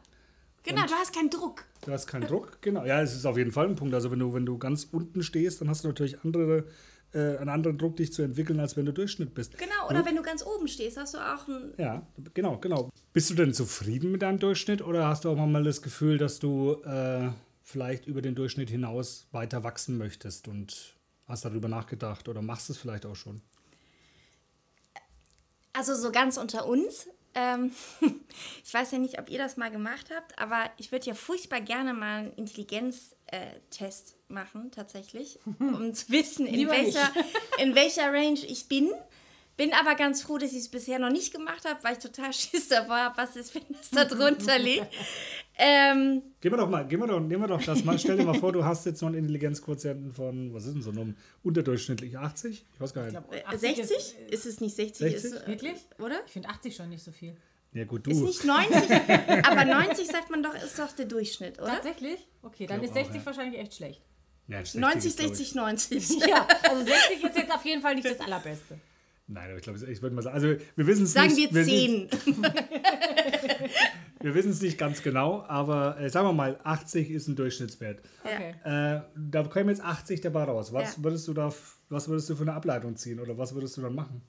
Genau, 0.65 0.85
du 0.85 0.93
hast 0.93 1.13
keinen 1.13 1.29
Druck. 1.29 1.65
Du 1.85 1.91
hast 1.91 2.07
keinen 2.07 2.25
Druck, 2.25 2.61
genau. 2.61 2.85
Ja, 2.85 3.01
es 3.01 3.13
ist 3.13 3.25
auf 3.25 3.37
jeden 3.37 3.51
Fall 3.51 3.67
ein 3.67 3.75
Punkt. 3.75 3.93
Also 3.93 4.11
wenn 4.11 4.19
du, 4.19 4.33
wenn 4.33 4.45
du 4.45 4.57
ganz 4.57 4.87
unten 4.89 5.21
stehst, 5.21 5.59
dann 5.59 5.69
hast 5.69 5.83
du 5.83 5.89
natürlich 5.89 6.21
andere, 6.21 6.63
äh, 7.13 7.37
einen 7.37 7.49
anderen 7.49 7.77
Druck, 7.77 7.95
dich 7.97 8.11
zu 8.11 8.21
entwickeln, 8.21 8.59
als 8.59 8.75
wenn 8.75 8.85
du 8.85 8.93
Durchschnitt 8.93 9.33
bist. 9.33 9.57
Genau, 9.57 9.89
oder 9.89 10.05
wenn 10.05 10.15
du 10.15 10.21
ganz 10.21 10.45
oben 10.45 10.67
stehst, 10.67 10.97
hast 10.97 11.13
du 11.13 11.19
auch 11.19 11.47
ein. 11.47 11.73
Ja, 11.77 12.05
genau, 12.33 12.57
genau. 12.57 12.89
Bist 13.13 13.29
du 13.29 13.35
denn 13.35 13.53
zufrieden 13.53 14.11
mit 14.11 14.21
deinem 14.21 14.39
Durchschnitt 14.39 14.81
oder 14.81 15.07
hast 15.07 15.25
du 15.25 15.29
auch 15.29 15.35
mal 15.35 15.63
das 15.63 15.81
Gefühl, 15.81 16.17
dass 16.17 16.39
du 16.39 16.81
äh, 16.83 17.29
vielleicht 17.61 18.07
über 18.07 18.21
den 18.21 18.35
Durchschnitt 18.35 18.69
hinaus 18.69 19.27
weiter 19.31 19.63
wachsen 19.63 19.97
möchtest 19.97 20.47
und 20.47 20.95
hast 21.27 21.45
darüber 21.45 21.67
nachgedacht 21.67 22.27
oder 22.27 22.41
machst 22.41 22.69
es 22.69 22.77
vielleicht 22.77 23.05
auch 23.05 23.15
schon? 23.15 23.41
Also 25.73 25.95
so 25.95 26.11
ganz 26.11 26.37
unter 26.37 26.67
uns. 26.67 27.07
Ähm, 27.35 27.71
ich 28.63 28.73
weiß 28.73 28.91
ja 28.91 28.99
nicht, 28.99 29.19
ob 29.19 29.29
ihr 29.29 29.37
das 29.37 29.57
mal 29.57 29.71
gemacht 29.71 30.09
habt, 30.15 30.37
aber 30.39 30.69
ich 30.77 30.91
würde 30.91 31.07
ja 31.07 31.13
furchtbar 31.13 31.61
gerne 31.61 31.93
mal 31.93 32.19
einen 32.19 32.33
Intelligenztest 32.33 34.15
machen, 34.27 34.71
tatsächlich, 34.71 35.39
um 35.59 35.93
zu 35.93 36.09
wissen, 36.09 36.45
in 36.45 36.69
welcher, 36.69 37.11
in 37.57 37.75
welcher 37.75 38.11
Range 38.13 38.39
ich 38.39 38.67
bin. 38.67 38.91
Bin 39.55 39.71
aber 39.73 39.93
ganz 39.95 40.23
froh, 40.23 40.37
dass 40.39 40.51
ich 40.51 40.57
es 40.59 40.69
bisher 40.69 40.97
noch 40.97 41.11
nicht 41.11 41.31
gemacht 41.31 41.63
habe, 41.65 41.77
weil 41.83 41.93
ich 41.93 41.99
total 41.99 42.33
Schiss 42.33 42.69
davor 42.69 42.95
habe, 42.97 43.17
was 43.17 43.35
ist, 43.35 43.53
wenn 43.53 43.61
das 43.69 43.89
da 43.91 44.05
drunter 44.05 44.57
liegt. 44.57 44.87
Ähm, 45.55 46.23
Gehen 46.41 46.51
wir 46.51 46.57
doch 46.57 46.67
mal, 46.69 46.87
gehen 46.87 46.99
wir 46.99 47.07
doch, 47.07 47.19
nehmen 47.19 47.43
wir 47.43 47.47
doch 47.47 47.63
das 47.63 47.83
mal. 47.83 47.99
Stell 47.99 48.17
dir 48.17 48.23
mal 48.23 48.33
vor, 48.39 48.51
du 48.51 48.65
hast 48.65 48.85
jetzt 48.87 49.01
noch 49.01 49.09
einen 49.09 49.19
Intelligenzquotienten 49.19 50.11
von, 50.11 50.51
was 50.53 50.65
ist 50.65 50.73
denn 50.73 50.81
so, 50.81 50.89
einem 50.89 51.15
unterdurchschnittlich 51.43 52.17
80? 52.17 52.65
Ich 52.73 52.81
weiß 52.81 52.93
gar 52.95 53.03
nicht. 53.03 53.11
glaub, 53.11 53.31
äh, 53.31 53.43
80 53.43 53.59
60? 53.75 53.97
ist- 53.97 54.15
Ist, 54.31 54.45
es 54.47 54.61
nicht 54.61 54.75
60? 54.75 54.97
60? 55.11 55.31
Ist, 55.33 55.41
äh, 55.43 55.47
Wirklich? 55.47 55.77
Oder? 55.99 56.21
Ich 56.25 56.31
finde 56.31 56.49
80 56.49 56.75
schon 56.75 56.89
nicht 56.89 57.03
so 57.03 57.11
viel. 57.11 57.35
Ja, 57.73 57.85
gut, 57.85 58.07
Ist 58.07 58.19
du. 58.19 58.25
nicht 58.25 58.43
90, 58.43 58.73
aber 59.47 59.65
90 59.65 60.07
sagt 60.07 60.29
man 60.31 60.41
doch, 60.43 60.53
ist 60.55 60.77
doch 60.79 60.91
der 60.93 61.05
Durchschnitt, 61.05 61.59
oder? 61.59 61.73
Tatsächlich? 61.73 62.19
Okay, 62.41 62.65
dann 62.65 62.81
ist 62.83 62.93
60 62.93 63.11
auch, 63.11 63.15
ja. 63.19 63.25
wahrscheinlich 63.27 63.59
echt 63.61 63.75
schlecht. 63.75 64.01
Ja, 64.47 64.57
60 64.57 64.81
90, 64.81 65.05
ist, 65.05 65.17
glaub 65.19 65.31
ich- 65.31 65.37
60, 65.37 65.55
90. 65.55 66.09
Ja, 66.27 66.47
also 66.69 66.83
60 66.83 67.23
ist 67.23 67.35
jetzt 67.37 67.51
auf 67.53 67.65
jeden 67.65 67.81
Fall 67.83 67.95
nicht 67.95 68.07
das 68.09 68.19
Allerbeste. 68.19 68.79
Nein, 69.27 69.45
aber 69.49 69.55
ich 69.57 69.63
glaube, 69.63 69.79
ich 69.89 70.01
würde 70.01 70.15
mal 70.15 70.21
sagen, 70.21 70.35
also 70.35 70.47
wir 70.75 70.87
wissen 70.87 71.03
es 71.05 71.13
Sagen 71.13 71.33
nicht. 71.33 71.53
wir 71.53 71.65
wissen- 71.65 72.09
10. 72.09 72.41
Wir 74.19 74.35
wissen 74.35 74.51
es 74.51 74.61
nicht 74.61 74.77
ganz 74.77 75.01
genau, 75.01 75.43
aber 75.47 75.99
äh, 75.99 76.09
sagen 76.09 76.27
wir 76.27 76.33
mal, 76.33 76.59
80 76.63 77.09
ist 77.09 77.27
ein 77.27 77.35
Durchschnittswert. 77.35 78.01
Okay. 78.23 78.55
Äh, 78.63 79.01
da 79.15 79.43
kommen 79.43 79.69
jetzt 79.69 79.81
80 79.81 80.21
dabei 80.21 80.43
raus. 80.43 80.73
Was 80.73 80.97
Ja. 80.97 81.03
würdest 81.03 81.27
du 81.27 81.33
da, 81.33 81.53
was 81.89 82.07
würdest 82.09 82.29
du 82.29 82.35
für 82.35 82.41
eine 82.43 82.53
Ableitung 82.53 82.95
ziehen 82.97 83.19
oder 83.19 83.37
was 83.37 83.53
würdest 83.55 83.77
du 83.77 83.81
dann 83.81 83.95
machen? 83.95 84.21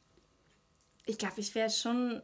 Ich 1.06 1.18
glaube, 1.18 1.34
ich 1.40 1.54
wäre 1.54 1.70
schon. 1.70 2.22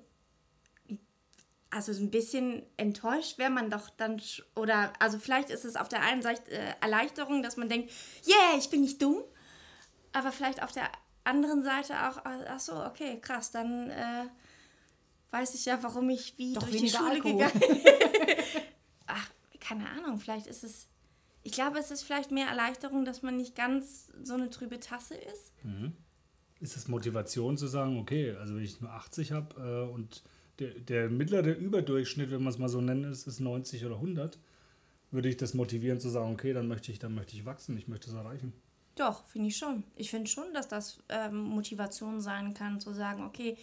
Also 1.73 1.93
so 1.93 2.03
ein 2.03 2.11
bisschen 2.11 2.63
enttäuscht 2.77 3.39
wäre 3.39 3.51
man 3.51 3.71
doch 3.71 3.91
dann. 3.91 4.21
Oder, 4.57 4.93
also 4.99 5.19
vielleicht 5.19 5.51
ist 5.51 5.65
es 5.65 5.77
auf 5.77 5.89
der 5.89 6.03
einen 6.03 6.23
Seite 6.23 6.51
äh, 6.51 6.73
Erleichterung, 6.81 7.43
dass 7.43 7.57
man 7.57 7.69
denkt, 7.69 7.91
yeah, 8.27 8.59
ich 8.59 8.71
bin 8.71 8.81
nicht 8.81 9.01
dumm. 9.03 9.23
Aber 10.13 10.33
vielleicht 10.33 10.63
auf 10.63 10.73
der 10.73 10.85
anderen 11.25 11.63
Seite 11.63 11.95
auch, 12.09 12.19
äh, 12.25 12.47
ach 12.49 12.61
so, 12.61 12.85
okay, 12.85 13.19
krass, 13.21 13.51
dann 13.51 13.91
äh, 13.91 14.27
weiß 15.31 15.55
ich 15.55 15.65
ja, 15.65 15.83
warum 15.83 16.11
ich 16.11 16.37
wie 16.39 16.55
Doch 16.55 16.63
durch 16.63 16.77
die 16.77 16.91
Schule 16.91 17.11
Alkohol. 17.11 17.33
gegangen 17.33 17.63
Ach, 19.07 19.31
keine 19.61 19.89
Ahnung, 19.91 20.19
vielleicht 20.19 20.47
ist 20.47 20.65
es. 20.65 20.89
Ich 21.43 21.53
glaube, 21.53 21.79
es 21.79 21.91
ist 21.91 22.03
vielleicht 22.03 22.31
mehr 22.31 22.49
Erleichterung, 22.49 23.05
dass 23.05 23.23
man 23.23 23.37
nicht 23.37 23.55
ganz 23.55 24.13
so 24.23 24.35
eine 24.35 24.51
trübe 24.51 24.79
Tasse 24.79 25.15
ist. 25.15 25.53
Ist 26.61 26.77
es 26.77 26.89
Motivation 26.89 27.57
zu 27.57 27.67
sagen, 27.67 27.99
okay, 27.99 28.33
also 28.33 28.55
wenn 28.55 28.63
ich 28.63 28.81
nur 28.81 28.91
80 28.91 29.33
habe 29.33 29.89
äh, 29.89 29.91
und 29.91 30.23
der, 30.59 30.75
der 30.75 31.09
mittlere 31.09 31.53
Überdurchschnitt, 31.53 32.31
wenn 32.31 32.43
man 32.43 32.53
es 32.53 32.59
mal 32.59 32.69
so 32.69 32.83
nennen, 32.83 33.11
ist, 33.11 33.27
ist 33.27 33.41
90 33.41 33.87
oder 33.87 33.95
100, 33.95 34.39
würde 35.11 35.29
ich 35.29 35.39
das 35.39 35.55
motivieren 35.55 35.99
zu 35.99 36.11
sagen, 36.11 36.33
okay, 36.33 36.53
dann 36.53 36.69
möchte 36.69 36.93
ich, 36.93 36.99
dann 36.99 37.15
möchte 37.15 37.35
ich 37.35 37.47
wachsen, 37.47 37.77
ich 37.79 37.89
möchte 37.89 38.11
es 38.11 38.15
erreichen. 38.15 38.53
Doch, 39.01 39.25
finde 39.25 39.49
ich 39.49 39.57
schon. 39.57 39.85
Ich 39.97 40.11
finde 40.11 40.29
schon, 40.29 40.53
dass 40.53 40.69
das 40.69 40.99
ähm, 41.09 41.39
Motivation 41.41 42.21
sein 42.21 42.53
kann, 42.53 42.81
zu 42.81 42.93
sagen, 42.93 43.25
okay, 43.25 43.57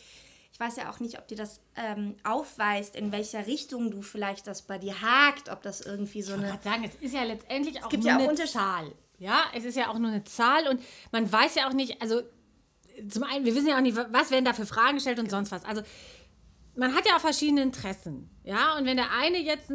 ich 0.51 0.59
weiß 0.59 0.77
ja 0.77 0.89
auch 0.89 0.99
nicht, 0.99 1.19
ob 1.19 1.27
dir 1.27 1.37
das 1.37 1.59
ähm, 1.75 2.15
aufweist, 2.23 2.95
in 2.95 3.11
welcher 3.11 3.45
Richtung 3.45 3.91
du 3.91 4.01
vielleicht 4.01 4.47
das 4.47 4.63
bei 4.63 4.79
dir 4.79 4.99
hakt, 4.99 5.49
ob 5.49 5.61
das 5.61 5.81
irgendwie 5.81 6.23
so 6.23 6.33
Ich 6.33 6.39
eine. 6.39 6.49
wollte 6.49 6.63
sagen, 6.63 6.83
es 6.83 6.95
ist 6.95 7.13
ja 7.13 7.21
letztendlich 7.23 7.83
auch 7.83 7.89
gibt 7.89 8.03
nur 8.03 8.13
ja 8.13 8.17
auch 8.17 8.27
eine 8.27 8.45
Zahl. 8.45 8.91
Ja, 9.19 9.41
es 9.53 9.63
ist 9.63 9.75
ja 9.75 9.89
auch 9.89 9.99
nur 9.99 10.09
eine 10.09 10.23
Zahl 10.23 10.67
und 10.67 10.81
man 11.11 11.31
weiß 11.31 11.53
ja 11.53 11.69
auch 11.69 11.73
nicht, 11.73 12.01
also 12.01 12.21
zum 13.07 13.23
einen, 13.23 13.45
wir 13.45 13.53
wissen 13.53 13.67
ja 13.67 13.77
auch 13.77 13.81
nicht, 13.81 13.95
was 13.95 14.31
werden 14.31 14.45
da 14.45 14.53
für 14.53 14.65
Fragen 14.65 14.95
gestellt 14.95 15.19
und 15.19 15.29
sonst 15.29 15.51
was. 15.51 15.63
Also 15.65 15.83
man 16.75 16.95
hat 16.95 17.05
ja 17.07 17.15
auch 17.15 17.21
verschiedene 17.21 17.61
Interessen. 17.61 18.29
Ja, 18.43 18.75
und 18.77 18.85
wenn 18.85 18.97
der 18.97 19.11
eine 19.11 19.37
jetzt 19.37 19.71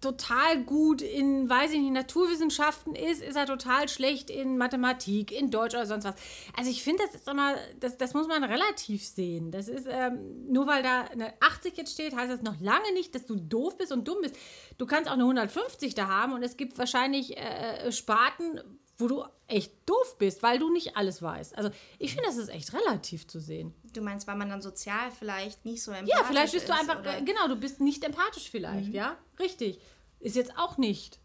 total 0.00 0.62
gut 0.64 1.02
in, 1.02 1.48
weiß 1.48 1.72
ich 1.72 1.80
nicht, 1.80 1.92
Naturwissenschaften 1.92 2.94
ist, 2.94 3.22
ist 3.22 3.36
er 3.36 3.46
total 3.46 3.88
schlecht 3.88 4.30
in 4.30 4.56
Mathematik, 4.56 5.32
in 5.32 5.50
Deutsch 5.50 5.74
oder 5.74 5.86
sonst 5.86 6.04
was. 6.04 6.14
Also 6.56 6.70
ich 6.70 6.82
finde, 6.82 7.02
das 7.04 7.14
ist 7.14 7.28
immer, 7.28 7.56
das, 7.78 7.96
das 7.98 8.14
muss 8.14 8.26
man 8.26 8.44
relativ 8.44 9.04
sehen. 9.04 9.50
Das 9.50 9.68
ist, 9.68 9.86
ähm, 9.90 10.46
nur 10.50 10.66
weil 10.66 10.82
da 10.82 11.02
eine 11.02 11.34
80 11.40 11.76
jetzt 11.76 11.92
steht, 11.92 12.14
heißt 12.14 12.32
das 12.32 12.42
noch 12.42 12.60
lange 12.60 12.92
nicht, 12.94 13.14
dass 13.14 13.26
du 13.26 13.36
doof 13.36 13.76
bist 13.76 13.92
und 13.92 14.08
dumm 14.08 14.18
bist. 14.22 14.36
Du 14.78 14.86
kannst 14.86 15.08
auch 15.08 15.14
eine 15.14 15.24
150 15.24 15.94
da 15.94 16.08
haben 16.08 16.32
und 16.32 16.42
es 16.42 16.56
gibt 16.56 16.78
wahrscheinlich 16.78 17.36
äh, 17.36 17.92
Sparten, 17.92 18.60
wo 19.00 19.08
du 19.08 19.24
echt 19.46 19.72
doof 19.86 20.16
bist, 20.18 20.42
weil 20.42 20.58
du 20.58 20.72
nicht 20.72 20.96
alles 20.96 21.22
weißt. 21.22 21.56
Also 21.56 21.70
ich 21.98 22.12
finde, 22.12 22.28
das 22.28 22.36
ist 22.36 22.48
echt 22.48 22.72
relativ 22.72 23.26
zu 23.26 23.40
sehen. 23.40 23.74
Du 23.92 24.00
meinst, 24.00 24.26
weil 24.26 24.36
man 24.36 24.48
dann 24.48 24.62
sozial 24.62 25.10
vielleicht 25.18 25.64
nicht 25.64 25.82
so 25.82 25.90
empathisch 25.90 26.14
Ja, 26.16 26.24
vielleicht 26.24 26.52
bist 26.52 26.68
du 26.68 26.72
ist, 26.72 26.78
einfach, 26.78 27.00
oder? 27.00 27.20
genau, 27.22 27.48
du 27.48 27.56
bist 27.56 27.80
nicht 27.80 28.04
empathisch 28.04 28.50
vielleicht, 28.50 28.92
ja? 28.92 29.16
Richtig. 29.38 29.80
Ist 30.20 30.36
jetzt 30.36 30.56
auch 30.56 30.78
nicht. 30.78 31.18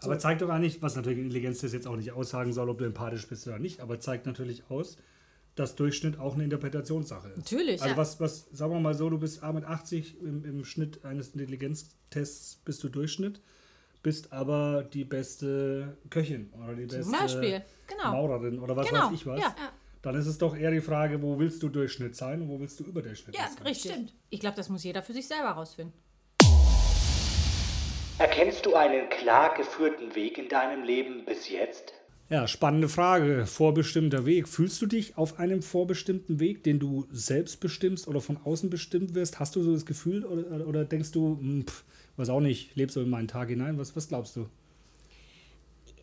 Aber 0.00 0.18
zeigt 0.18 0.42
doch 0.42 0.48
eigentlich, 0.48 0.80
was 0.80 0.94
natürlich 0.96 1.18
Intelligenz 1.18 1.60
das 1.60 1.72
jetzt 1.72 1.86
auch 1.86 1.96
nicht 1.96 2.12
aussagen 2.12 2.52
soll, 2.52 2.70
ob 2.70 2.78
du 2.78 2.84
empathisch 2.84 3.26
bist 3.26 3.46
oder 3.48 3.58
nicht, 3.58 3.80
aber 3.80 3.98
zeigt 3.98 4.26
natürlich 4.26 4.70
aus, 4.70 4.96
dass 5.56 5.74
Durchschnitt 5.74 6.20
auch 6.20 6.34
eine 6.34 6.44
Interpretationssache 6.44 7.30
ist. 7.30 7.36
Natürlich, 7.36 7.82
Also 7.82 7.94
ja. 7.94 7.96
was, 7.96 8.20
was, 8.20 8.46
sagen 8.52 8.72
wir 8.72 8.80
mal 8.80 8.94
so, 8.94 9.10
du 9.10 9.18
bist 9.18 9.42
A 9.42 9.52
mit 9.52 9.64
80 9.64 10.20
im, 10.22 10.44
im 10.44 10.64
Schnitt 10.64 11.04
eines 11.04 11.30
Intelligenztests 11.30 12.60
bist 12.64 12.82
du 12.84 12.88
Durchschnitt, 12.88 13.40
bist 14.02 14.32
aber 14.32 14.84
die 14.92 15.04
beste 15.04 15.96
Köchin 16.10 16.50
oder 16.62 16.74
die 16.74 16.86
beste 16.86 17.10
Beispiel, 17.12 17.62
genau. 17.86 18.12
Maurerin 18.12 18.58
oder 18.58 18.76
was 18.76 18.88
Genau, 18.88 19.06
weiß 19.06 19.12
ich 19.14 19.26
was. 19.26 19.40
ja. 19.40 19.54
Dann 20.02 20.14
ist 20.14 20.26
es 20.26 20.38
doch 20.38 20.56
eher 20.56 20.70
die 20.70 20.80
Frage, 20.80 21.20
wo 21.22 21.38
willst 21.38 21.62
du 21.62 21.68
Durchschnitt 21.68 22.14
sein 22.14 22.42
und 22.42 22.48
wo 22.48 22.60
willst 22.60 22.78
du 22.78 22.84
Überdurchschnitt 22.84 23.34
Ja, 23.36 23.48
sein. 23.48 23.64
Richtig. 23.66 23.90
Stimmt. 23.92 24.14
Ich 24.30 24.38
glaube, 24.40 24.56
das 24.56 24.68
muss 24.68 24.84
jeder 24.84 25.02
für 25.02 25.12
sich 25.12 25.26
selber 25.26 25.48
rausfinden. 25.50 25.92
Erkennst 28.18 28.66
du 28.66 28.74
einen 28.74 29.08
klar 29.10 29.54
geführten 29.56 30.14
Weg 30.14 30.38
in 30.38 30.48
deinem 30.48 30.82
Leben 30.84 31.24
bis 31.24 31.48
jetzt? 31.48 31.92
Ja, 32.30 32.46
spannende 32.46 32.88
Frage. 32.88 33.46
Vorbestimmter 33.46 34.26
Weg. 34.26 34.48
Fühlst 34.48 34.82
du 34.82 34.86
dich 34.86 35.16
auf 35.16 35.38
einem 35.38 35.62
vorbestimmten 35.62 36.40
Weg, 36.40 36.62
den 36.62 36.78
du 36.78 37.06
selbst 37.10 37.60
bestimmst 37.60 38.06
oder 38.06 38.20
von 38.20 38.36
außen 38.44 38.70
bestimmt 38.70 39.14
wirst? 39.14 39.38
Hast 39.40 39.56
du 39.56 39.62
so 39.62 39.72
das 39.72 39.86
Gefühl 39.86 40.24
oder, 40.24 40.66
oder 40.66 40.84
denkst 40.84 41.12
du, 41.12 41.38
hm, 41.38 41.64
pff, 41.66 41.84
weiß 42.18 42.30
auch 42.30 42.40
nicht, 42.40 42.74
lebst 42.76 42.96
du 42.96 43.00
in 43.00 43.10
meinen 43.10 43.28
Tag 43.28 43.48
hinein? 43.48 43.78
Was, 43.78 43.94
was 43.94 44.08
glaubst 44.08 44.36
du? 44.36 44.48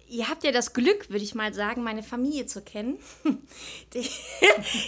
Ihr 0.08 0.30
habt 0.30 0.44
ja 0.44 0.52
das 0.52 0.74
Glück, 0.74 1.10
würde 1.10 1.24
ich 1.24 1.34
mal 1.34 1.54
sagen, 1.54 1.84
meine 1.84 2.04
Familie 2.04 2.46
zu 2.46 2.62
kennen, 2.62 3.00
die, 3.94 4.08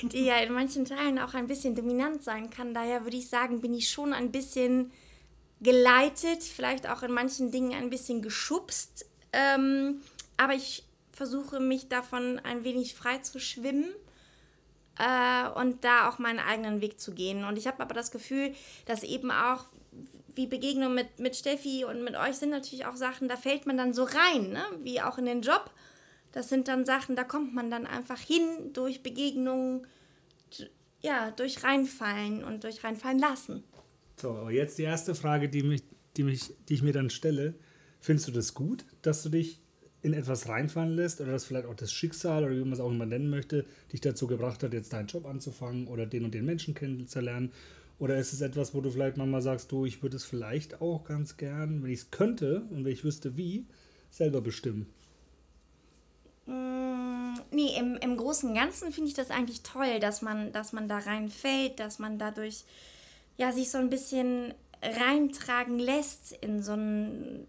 die 0.09 0.25
ja 0.25 0.37
in 0.37 0.53
manchen 0.53 0.85
Teilen 0.85 1.17
auch 1.17 1.33
ein 1.33 1.47
bisschen 1.47 1.75
dominant 1.75 2.23
sein 2.23 2.49
kann. 2.49 2.73
Daher 2.73 3.03
würde 3.03 3.17
ich 3.17 3.27
sagen, 3.27 3.61
bin 3.61 3.73
ich 3.73 3.89
schon 3.89 4.13
ein 4.13 4.31
bisschen 4.31 4.91
geleitet, 5.59 6.43
vielleicht 6.43 6.87
auch 6.87 7.01
in 7.01 7.11
manchen 7.11 7.51
Dingen 7.51 7.73
ein 7.73 7.89
bisschen 7.89 8.21
geschubst. 8.21 9.07
Ähm, 9.33 10.01
aber 10.37 10.53
ich 10.53 10.83
versuche 11.11 11.59
mich 11.59 11.89
davon 11.89 12.39
ein 12.39 12.63
wenig 12.63 12.93
frei 12.93 13.17
zu 13.17 13.39
schwimmen 13.39 13.87
äh, 14.99 15.49
und 15.49 15.83
da 15.83 16.09
auch 16.09 16.19
meinen 16.19 16.39
eigenen 16.39 16.79
Weg 16.81 16.99
zu 16.99 17.11
gehen. 17.11 17.43
Und 17.43 17.57
ich 17.57 17.65
habe 17.65 17.81
aber 17.81 17.95
das 17.95 18.11
Gefühl, 18.11 18.53
dass 18.85 19.01
eben 19.01 19.31
auch 19.31 19.65
wie 20.37 20.47
Begegnungen 20.47 20.95
mit, 20.95 21.19
mit 21.19 21.35
Steffi 21.35 21.85
und 21.85 22.03
mit 22.03 22.15
euch 22.15 22.35
sind 22.35 22.51
natürlich 22.51 22.85
auch 22.85 22.95
Sachen, 22.95 23.27
da 23.27 23.35
fällt 23.35 23.65
man 23.65 23.77
dann 23.77 23.93
so 23.93 24.03
rein, 24.03 24.51
ne? 24.51 24.63
wie 24.81 25.01
auch 25.01 25.17
in 25.17 25.25
den 25.25 25.41
Job. 25.41 25.71
Das 26.31 26.49
sind 26.49 26.67
dann 26.67 26.85
Sachen, 26.85 27.15
da 27.15 27.23
kommt 27.23 27.53
man 27.53 27.71
dann 27.71 27.87
einfach 27.87 28.19
hin 28.19 28.71
durch 28.73 29.01
Begegnungen, 29.01 29.87
ja, 31.01 31.31
durch 31.31 31.63
reinfallen 31.63 32.43
und 32.43 32.63
durch 32.63 32.83
reinfallen 32.83 33.19
lassen. 33.19 33.63
So, 34.17 34.31
aber 34.31 34.51
jetzt 34.51 34.77
die 34.77 34.83
erste 34.83 35.15
Frage, 35.15 35.49
die, 35.49 35.63
mich, 35.63 35.83
die, 36.15 36.23
mich, 36.23 36.53
die 36.69 36.75
ich 36.75 36.83
mir 36.83 36.93
dann 36.93 37.09
stelle. 37.09 37.55
Findest 37.99 38.27
du 38.27 38.31
das 38.31 38.53
gut, 38.53 38.85
dass 39.01 39.23
du 39.23 39.29
dich 39.29 39.61
in 40.01 40.13
etwas 40.13 40.47
reinfallen 40.47 40.95
lässt 40.95 41.21
oder 41.21 41.31
dass 41.31 41.45
vielleicht 41.45 41.65
auch 41.65 41.75
das 41.75 41.91
Schicksal 41.91 42.43
oder 42.43 42.55
wie 42.55 42.59
man 42.59 42.73
es 42.73 42.79
auch 42.79 42.91
immer 42.91 43.05
nennen 43.05 43.29
möchte, 43.29 43.65
dich 43.91 44.01
dazu 44.01 44.27
gebracht 44.27 44.63
hat, 44.63 44.73
jetzt 44.73 44.93
deinen 44.93 45.07
Job 45.07 45.25
anzufangen 45.25 45.87
oder 45.87 46.05
den 46.05 46.23
und 46.23 46.33
den 46.33 46.45
Menschen 46.45 46.73
kennenzulernen? 46.73 47.51
Oder 47.99 48.17
ist 48.17 48.33
es 48.33 48.41
etwas, 48.41 48.73
wo 48.73 48.81
du 48.81 48.91
vielleicht 48.91 49.17
manchmal 49.17 49.41
sagst, 49.41 49.71
du, 49.71 49.85
ich 49.85 50.03
würde 50.03 50.17
es 50.17 50.23
vielleicht 50.23 50.81
auch 50.81 51.03
ganz 51.03 51.37
gern, 51.37 51.83
wenn 51.83 51.91
ich 51.91 52.01
es 52.01 52.11
könnte 52.11 52.61
und 52.69 52.85
wenn 52.85 52.91
ich 52.91 53.03
wüsste 53.03 53.37
wie, 53.37 53.65
selber 54.11 54.41
bestimmen? 54.41 54.87
Mm, 56.45 56.87
Nee, 57.51 57.75
im, 57.77 57.95
im 57.97 58.17
Großen 58.17 58.49
und 58.49 58.55
Ganzen 58.55 58.91
finde 58.91 59.09
ich 59.09 59.15
das 59.15 59.31
eigentlich 59.31 59.63
toll, 59.63 59.99
dass 59.99 60.21
man, 60.21 60.51
dass 60.51 60.73
man 60.73 60.87
da 60.87 60.99
reinfällt, 60.99 61.79
dass 61.79 61.99
man 61.99 62.19
dadurch 62.19 62.65
ja, 63.37 63.51
sich 63.51 63.71
so 63.71 63.77
ein 63.77 63.89
bisschen 63.89 64.53
reintragen 64.81 65.79
lässt 65.79 66.33
in 66.33 66.61
so 66.61 66.73
ein 66.73 67.47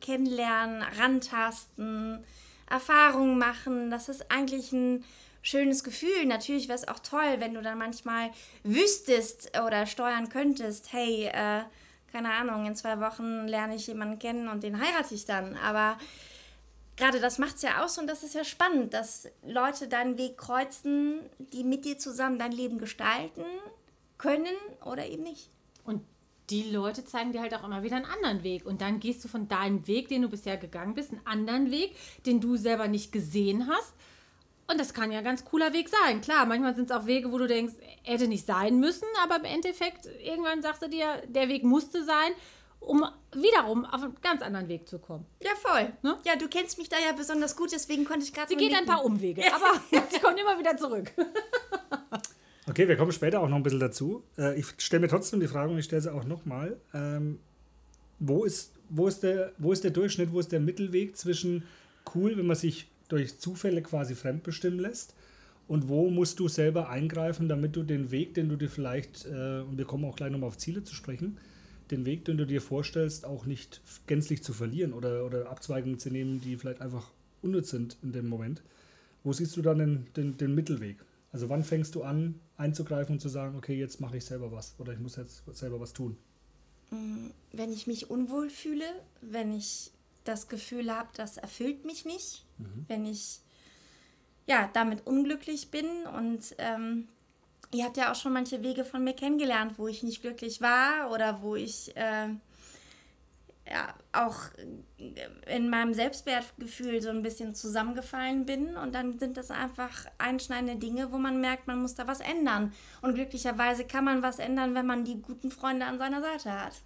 Kennenlernen, 0.00 0.82
Rantasten, 0.98 2.24
Erfahrungen 2.68 3.38
machen. 3.38 3.90
Das 3.90 4.08
ist 4.08 4.30
eigentlich 4.30 4.72
ein 4.72 5.04
schönes 5.46 5.84
Gefühl. 5.84 6.26
Natürlich 6.26 6.68
wäre 6.68 6.78
es 6.78 6.88
auch 6.88 6.98
toll, 6.98 7.36
wenn 7.38 7.54
du 7.54 7.62
dann 7.62 7.78
manchmal 7.78 8.30
wüsstest 8.64 9.56
oder 9.64 9.86
steuern 9.86 10.28
könntest, 10.28 10.92
hey, 10.92 11.26
äh, 11.26 11.62
keine 12.12 12.32
Ahnung, 12.32 12.66
in 12.66 12.74
zwei 12.74 13.00
Wochen 13.00 13.46
lerne 13.46 13.76
ich 13.76 13.86
jemanden 13.86 14.18
kennen 14.18 14.48
und 14.48 14.62
den 14.62 14.80
heirate 14.80 15.14
ich 15.14 15.24
dann. 15.24 15.56
Aber 15.56 15.98
gerade 16.96 17.20
das 17.20 17.38
macht 17.38 17.56
es 17.56 17.62
ja 17.62 17.84
aus 17.84 17.96
und 17.98 18.08
das 18.08 18.24
ist 18.24 18.34
ja 18.34 18.42
spannend, 18.42 18.92
dass 18.92 19.28
Leute 19.46 19.86
deinen 19.86 20.18
Weg 20.18 20.36
kreuzen, 20.36 21.20
die 21.38 21.62
mit 21.62 21.84
dir 21.84 21.98
zusammen 21.98 22.38
dein 22.38 22.52
Leben 22.52 22.78
gestalten 22.78 23.44
können 24.18 24.56
oder 24.84 25.06
eben 25.06 25.22
nicht. 25.22 25.50
Und 25.84 26.02
die 26.50 26.70
Leute 26.70 27.04
zeigen 27.04 27.32
dir 27.32 27.40
halt 27.40 27.54
auch 27.54 27.64
immer 27.64 27.82
wieder 27.82 27.96
einen 27.96 28.04
anderen 28.04 28.42
Weg. 28.42 28.66
Und 28.66 28.80
dann 28.80 28.98
gehst 28.98 29.24
du 29.24 29.28
von 29.28 29.46
deinem 29.46 29.86
Weg, 29.86 30.08
den 30.08 30.22
du 30.22 30.28
bisher 30.28 30.56
gegangen 30.56 30.94
bist, 30.94 31.12
einen 31.12 31.26
anderen 31.26 31.70
Weg, 31.70 31.94
den 32.24 32.40
du 32.40 32.56
selber 32.56 32.88
nicht 32.88 33.12
gesehen 33.12 33.68
hast. 33.68 33.94
Und 34.68 34.80
das 34.80 34.94
kann 34.94 35.12
ja 35.12 35.18
ein 35.18 35.24
ganz 35.24 35.44
cooler 35.44 35.72
Weg 35.72 35.88
sein. 35.88 36.20
Klar, 36.20 36.44
manchmal 36.46 36.74
sind 36.74 36.90
es 36.90 36.96
auch 36.96 37.06
Wege, 37.06 37.30
wo 37.30 37.38
du 37.38 37.46
denkst, 37.46 37.74
hätte 38.02 38.26
nicht 38.26 38.46
sein 38.46 38.80
müssen, 38.80 39.06
aber 39.22 39.36
im 39.36 39.44
Endeffekt, 39.44 40.06
irgendwann 40.24 40.60
sagst 40.60 40.82
du 40.82 40.88
dir, 40.88 41.22
der 41.28 41.48
Weg 41.48 41.62
musste 41.62 42.04
sein, 42.04 42.32
um 42.80 43.04
wiederum 43.32 43.84
auf 43.84 44.02
einen 44.02 44.16
ganz 44.22 44.42
anderen 44.42 44.68
Weg 44.68 44.88
zu 44.88 44.98
kommen. 44.98 45.24
Ja, 45.42 45.52
voll. 45.56 45.92
Ne? 46.02 46.18
Ja, 46.24 46.36
du 46.36 46.48
kennst 46.48 46.78
mich 46.78 46.88
da 46.88 46.96
ja 46.98 47.12
besonders 47.12 47.56
gut, 47.56 47.72
deswegen 47.72 48.04
konnte 48.04 48.24
ich 48.24 48.32
gerade 48.32 48.48
Sie 48.48 48.56
geht 48.56 48.74
ein 48.74 48.86
paar 48.86 49.04
Umwege, 49.04 49.42
aber 49.54 49.80
sie 50.10 50.18
kommt 50.20 50.38
immer 50.38 50.58
wieder 50.58 50.76
zurück. 50.76 51.12
Okay, 52.68 52.88
wir 52.88 52.96
kommen 52.96 53.12
später 53.12 53.40
auch 53.40 53.48
noch 53.48 53.56
ein 53.56 53.62
bisschen 53.62 53.78
dazu. 53.78 54.24
Äh, 54.36 54.58
ich 54.58 54.66
stelle 54.78 55.02
mir 55.02 55.08
trotzdem 55.08 55.38
die 55.38 55.46
Frage 55.46 55.70
und 55.70 55.78
ich 55.78 55.84
stelle 55.84 56.02
sie 56.02 56.12
auch 56.12 56.24
nochmal. 56.24 56.76
Ähm, 56.92 57.38
wo, 58.18 58.44
ist, 58.44 58.72
wo, 58.88 59.06
ist 59.06 59.22
der, 59.22 59.52
wo 59.58 59.72
ist 59.72 59.84
der 59.84 59.92
Durchschnitt, 59.92 60.32
wo 60.32 60.40
ist 60.40 60.50
der 60.50 60.58
Mittelweg 60.58 61.16
zwischen 61.16 61.62
cool, 62.14 62.36
wenn 62.36 62.46
man 62.46 62.56
sich 62.56 62.88
durch 63.08 63.38
Zufälle 63.38 63.82
quasi 63.82 64.14
fremdbestimmen 64.14 64.80
lässt 64.80 65.14
und 65.68 65.88
wo 65.88 66.10
musst 66.10 66.38
du 66.38 66.48
selber 66.48 66.88
eingreifen, 66.88 67.48
damit 67.48 67.76
du 67.76 67.82
den 67.82 68.10
Weg, 68.10 68.34
den 68.34 68.48
du 68.48 68.56
dir 68.56 68.68
vielleicht, 68.68 69.26
äh, 69.26 69.60
und 69.60 69.78
wir 69.78 69.84
kommen 69.84 70.04
auch 70.04 70.16
gleich 70.16 70.30
nochmal 70.30 70.48
auf 70.48 70.58
Ziele 70.58 70.84
zu 70.84 70.94
sprechen, 70.94 71.38
den 71.90 72.04
Weg, 72.04 72.24
den 72.24 72.36
du 72.36 72.46
dir 72.46 72.60
vorstellst, 72.60 73.24
auch 73.24 73.46
nicht 73.46 73.80
gänzlich 74.06 74.42
zu 74.42 74.52
verlieren 74.52 74.92
oder, 74.92 75.24
oder 75.24 75.48
Abzweigungen 75.50 75.98
zu 75.98 76.10
nehmen, 76.10 76.40
die 76.40 76.56
vielleicht 76.56 76.80
einfach 76.80 77.10
unnütz 77.42 77.70
sind 77.70 77.96
in 78.02 78.12
dem 78.12 78.28
Moment. 78.28 78.62
Wo 79.22 79.32
siehst 79.32 79.56
du 79.56 79.62
dann 79.62 79.78
den, 79.78 80.06
den, 80.16 80.36
den 80.36 80.54
Mittelweg? 80.54 80.98
Also 81.32 81.48
wann 81.48 81.64
fängst 81.64 81.94
du 81.94 82.02
an, 82.02 82.36
einzugreifen 82.56 83.14
und 83.14 83.20
zu 83.20 83.28
sagen, 83.28 83.56
okay, 83.56 83.78
jetzt 83.78 84.00
mache 84.00 84.16
ich 84.16 84.24
selber 84.24 84.52
was 84.52 84.74
oder 84.78 84.92
ich 84.92 84.98
muss 84.98 85.16
jetzt 85.16 85.42
selber 85.52 85.80
was 85.80 85.92
tun? 85.92 86.16
wenn 87.52 87.72
ich 87.72 87.86
mich 87.86 88.10
unwohl 88.10 88.50
fühle, 88.50 88.84
wenn 89.20 89.52
ich 89.52 89.90
das 90.28 90.48
Gefühl 90.48 90.94
habe, 90.94 91.08
das 91.14 91.36
erfüllt 91.36 91.84
mich 91.84 92.04
nicht, 92.04 92.44
wenn 92.88 93.06
ich 93.06 93.40
ja 94.46 94.70
damit 94.72 95.06
unglücklich 95.06 95.70
bin. 95.70 95.86
Und 96.06 96.54
ähm, 96.58 97.08
ihr 97.72 97.84
habt 97.84 97.96
ja 97.96 98.10
auch 98.10 98.14
schon 98.14 98.32
manche 98.32 98.62
Wege 98.62 98.84
von 98.84 99.04
mir 99.04 99.14
kennengelernt, 99.14 99.78
wo 99.78 99.88
ich 99.88 100.02
nicht 100.02 100.22
glücklich 100.22 100.60
war 100.60 101.10
oder 101.10 101.42
wo 101.42 101.56
ich 101.56 101.96
äh, 101.96 102.28
ja 103.68 103.94
auch 104.12 104.36
in 105.46 105.68
meinem 105.68 105.92
Selbstwertgefühl 105.92 107.02
so 107.02 107.10
ein 107.10 107.22
bisschen 107.22 107.54
zusammengefallen 107.54 108.46
bin. 108.46 108.76
Und 108.76 108.94
dann 108.94 109.18
sind 109.18 109.36
das 109.36 109.50
einfach 109.50 110.06
einschneidende 110.18 110.76
Dinge, 110.76 111.12
wo 111.12 111.18
man 111.18 111.40
merkt, 111.40 111.66
man 111.66 111.82
muss 111.82 111.94
da 111.94 112.06
was 112.06 112.20
ändern. 112.20 112.72
Und 113.02 113.14
glücklicherweise 113.14 113.84
kann 113.84 114.04
man 114.04 114.22
was 114.22 114.38
ändern, 114.38 114.74
wenn 114.74 114.86
man 114.86 115.04
die 115.04 115.20
guten 115.20 115.50
Freunde 115.50 115.86
an 115.86 115.98
seiner 115.98 116.20
Seite 116.20 116.52
hat. 116.52 116.82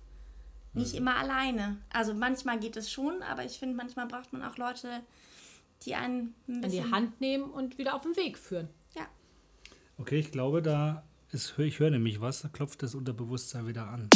Nicht 0.73 0.95
immer 0.95 1.17
alleine. 1.17 1.79
Also 1.93 2.15
manchmal 2.15 2.61
geht 2.61 2.77
es 2.77 2.91
schon, 2.91 3.23
aber 3.23 3.45
ich 3.45 3.59
finde, 3.59 3.75
manchmal 3.75 4.07
braucht 4.07 4.33
man 4.33 4.43
auch 4.45 4.57
Leute, 4.57 5.01
die 5.83 5.95
einen 5.95 6.35
ein 6.47 6.65
An 6.65 6.71
die. 6.71 6.83
Hand 6.83 7.21
nehmen 7.21 7.51
und 7.51 7.79
wieder 7.79 7.95
auf 7.95 8.03
den 8.03 8.17
Weg 8.17 8.39
führen. 8.39 8.69
Ja. 8.95 9.09
Okay, 9.99 10.19
ich 10.19 10.31
glaube, 10.31 10.63
da 10.63 11.05
ist, 11.33 11.59
ich 11.59 11.79
höre 11.81 11.91
nämlich 11.91 12.21
was, 12.21 12.43
da 12.43 12.49
klopft 12.49 12.83
das 12.83 12.95
Unterbewusstsein 12.95 13.67
wieder 13.67 13.89
an. 13.89 14.09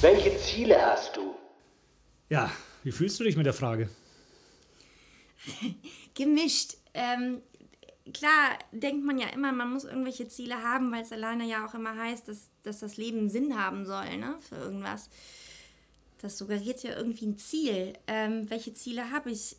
Welche 0.00 0.36
Ziele 0.38 0.80
hast 0.80 1.16
du? 1.16 1.34
Ja, 2.28 2.50
wie 2.82 2.92
fühlst 2.92 3.18
du 3.18 3.24
dich 3.24 3.36
mit 3.36 3.46
der 3.46 3.54
Frage? 3.54 3.88
gemischt. 6.14 6.76
Ähm, 6.92 7.40
klar 8.12 8.58
denkt 8.72 9.04
man 9.04 9.18
ja 9.18 9.28
immer, 9.28 9.52
man 9.52 9.72
muss 9.72 9.84
irgendwelche 9.84 10.28
Ziele 10.28 10.62
haben, 10.62 10.92
weil 10.92 11.02
es 11.02 11.12
alleine 11.12 11.48
ja 11.48 11.66
auch 11.66 11.74
immer 11.74 11.96
heißt, 11.96 12.28
dass, 12.28 12.50
dass 12.62 12.80
das 12.80 12.96
Leben 12.96 13.30
Sinn 13.30 13.58
haben 13.58 13.86
soll, 13.86 14.16
ne, 14.18 14.36
für 14.40 14.56
irgendwas. 14.56 15.08
Das 16.18 16.38
suggeriert 16.38 16.82
ja 16.82 16.96
irgendwie 16.96 17.26
ein 17.26 17.38
Ziel. 17.38 17.94
Ähm, 18.06 18.48
welche 18.50 18.72
Ziele 18.74 19.10
habe 19.10 19.30
ich? 19.30 19.56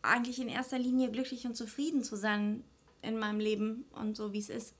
Eigentlich 0.00 0.40
in 0.40 0.48
erster 0.48 0.78
Linie 0.78 1.10
glücklich 1.10 1.44
und 1.44 1.56
zufrieden 1.56 2.04
zu 2.04 2.16
sein 2.16 2.62
in 3.02 3.18
meinem 3.18 3.40
Leben 3.40 3.84
und 3.92 4.16
so, 4.16 4.32
wie 4.32 4.38
es 4.38 4.48
ist. 4.48 4.74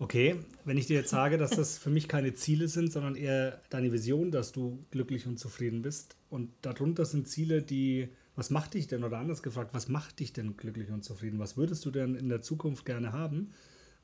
Okay, 0.00 0.36
wenn 0.64 0.78
ich 0.78 0.86
dir 0.88 0.96
jetzt 0.96 1.10
sage, 1.10 1.38
dass 1.38 1.50
das 1.50 1.78
für 1.78 1.90
mich 1.90 2.08
keine 2.08 2.34
Ziele 2.34 2.66
sind, 2.66 2.92
sondern 2.92 3.14
eher 3.14 3.60
deine 3.70 3.92
Vision, 3.92 4.32
dass 4.32 4.50
du 4.50 4.84
glücklich 4.90 5.28
und 5.28 5.38
zufrieden 5.38 5.82
bist 5.82 6.16
und 6.28 6.50
darunter 6.62 7.04
sind 7.04 7.28
Ziele, 7.28 7.62
die, 7.62 8.08
was 8.34 8.50
macht 8.50 8.74
dich 8.74 8.86
denn, 8.86 9.04
oder 9.04 9.18
anders 9.18 9.42
gefragt, 9.42 9.74
was 9.74 9.88
macht 9.88 10.20
dich 10.20 10.32
denn 10.32 10.56
glücklich 10.56 10.90
und 10.90 11.04
zufrieden? 11.04 11.38
Was 11.38 11.56
würdest 11.56 11.84
du 11.84 11.90
denn 11.90 12.14
in 12.14 12.28
der 12.28 12.40
Zukunft 12.40 12.86
gerne 12.86 13.12
haben, 13.12 13.52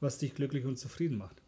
was 0.01 0.19
dich 0.19 0.35
glücklich 0.35 0.67
und 0.67 0.79
zufrieden 0.79 1.17
macht? 1.19 1.43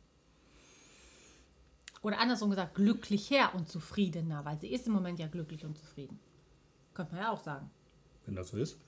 Oder 2.03 2.19
andersrum 2.19 2.51
gesagt, 2.51 2.75
glücklicher 2.75 3.55
und 3.55 3.69
zufriedener, 3.69 4.45
weil 4.45 4.59
sie 4.59 4.69
ist 4.69 4.87
im 4.87 4.95
Moment 4.95 5.19
ja 5.19 5.27
glücklich 5.27 5.65
und 5.67 5.77
zufrieden. 5.77 6.19
Könnte 6.95 7.15
man 7.15 7.25
ja 7.25 7.31
auch 7.31 7.43
sagen. 7.43 7.71
Wenn 8.25 8.35
das 8.35 8.49
so 8.49 8.57
ist. 8.57 8.79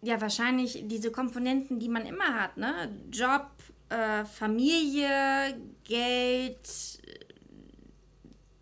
Ja, 0.00 0.20
wahrscheinlich 0.20 0.84
diese 0.86 1.10
Komponenten, 1.10 1.78
die 1.78 1.88
man 1.88 2.06
immer 2.06 2.34
hat, 2.40 2.56
ne? 2.56 2.90
Job, 3.10 3.50
äh, 3.88 4.24
Familie, 4.24 5.58
Geld, 5.84 7.00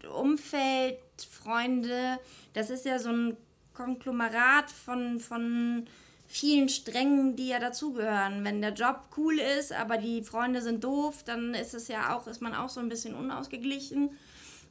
äh, 0.03 0.07
Umfeld, 0.09 0.99
Freunde. 1.43 2.19
Das 2.53 2.71
ist 2.71 2.85
ja 2.85 2.99
so 2.99 3.11
ein 3.11 3.37
Konglomerat 3.75 4.71
von, 4.71 5.21
von 5.21 5.87
vielen 6.27 6.69
Strängen, 6.69 7.37
die 7.37 7.49
ja 7.49 7.59
dazugehören. 7.59 8.45
Wenn 8.45 8.63
der 8.63 8.73
Job 8.73 9.09
cool 9.17 9.39
ist, 9.39 9.73
aber 9.73 9.99
die 9.99 10.23
Freunde 10.23 10.63
sind 10.63 10.83
doof, 10.85 11.23
dann 11.25 11.55
ist 11.55 11.75
es 11.75 11.89
ja 11.89 12.17
auch, 12.17 12.27
ist 12.27 12.41
man 12.41 12.55
auch 12.55 12.69
so 12.69 12.81
ein 12.81 12.89
bisschen 12.89 13.15
unausgeglichen. 13.15 14.11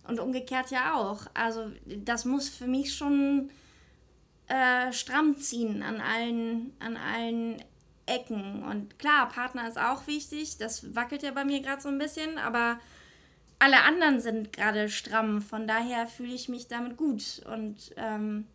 Und 0.08 0.20
umgekehrt 0.20 0.72
ja 0.72 0.96
auch. 0.96 1.28
Also 1.36 1.72
das 1.86 2.26
muss 2.26 2.50
für 2.50 2.66
mich 2.66 2.96
schon 2.96 3.52
äh, 4.48 4.92
stramm 4.92 5.38
ziehen 5.38 5.84
an 5.84 6.02
allen, 6.02 6.74
an 6.80 6.98
allen 6.98 7.64
Ecken. 8.08 8.64
Und 8.64 8.98
klar, 8.98 9.30
Partner 9.30 9.68
ist 9.68 9.78
auch 9.78 10.08
wichtig. 10.08 10.58
Das 10.58 10.96
wackelt 10.96 11.24
ja 11.24 11.32
bei 11.32 11.46
mir 11.46 11.62
gerade 11.62 11.82
so 11.82 11.90
ein 11.90 12.00
bisschen, 12.00 12.38
aber 12.40 12.80
alle 13.62 13.84
anderen 13.84 14.20
sind 14.20 14.52
gerade 14.54 14.90
stramm. 14.90 15.42
Von 15.42 15.68
daher 15.68 16.08
fühle 16.08 16.34
ich 16.34 16.50
mich 16.50 16.68
damit 16.68 16.98
gut. 16.98 17.42
Und 17.46 17.94
ähm, 17.96 18.46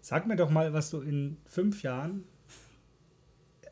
Sag 0.00 0.26
mir 0.26 0.36
doch 0.36 0.50
mal, 0.50 0.72
was 0.72 0.90
du 0.90 1.00
in 1.00 1.38
fünf 1.46 1.82
Jahren, 1.82 2.24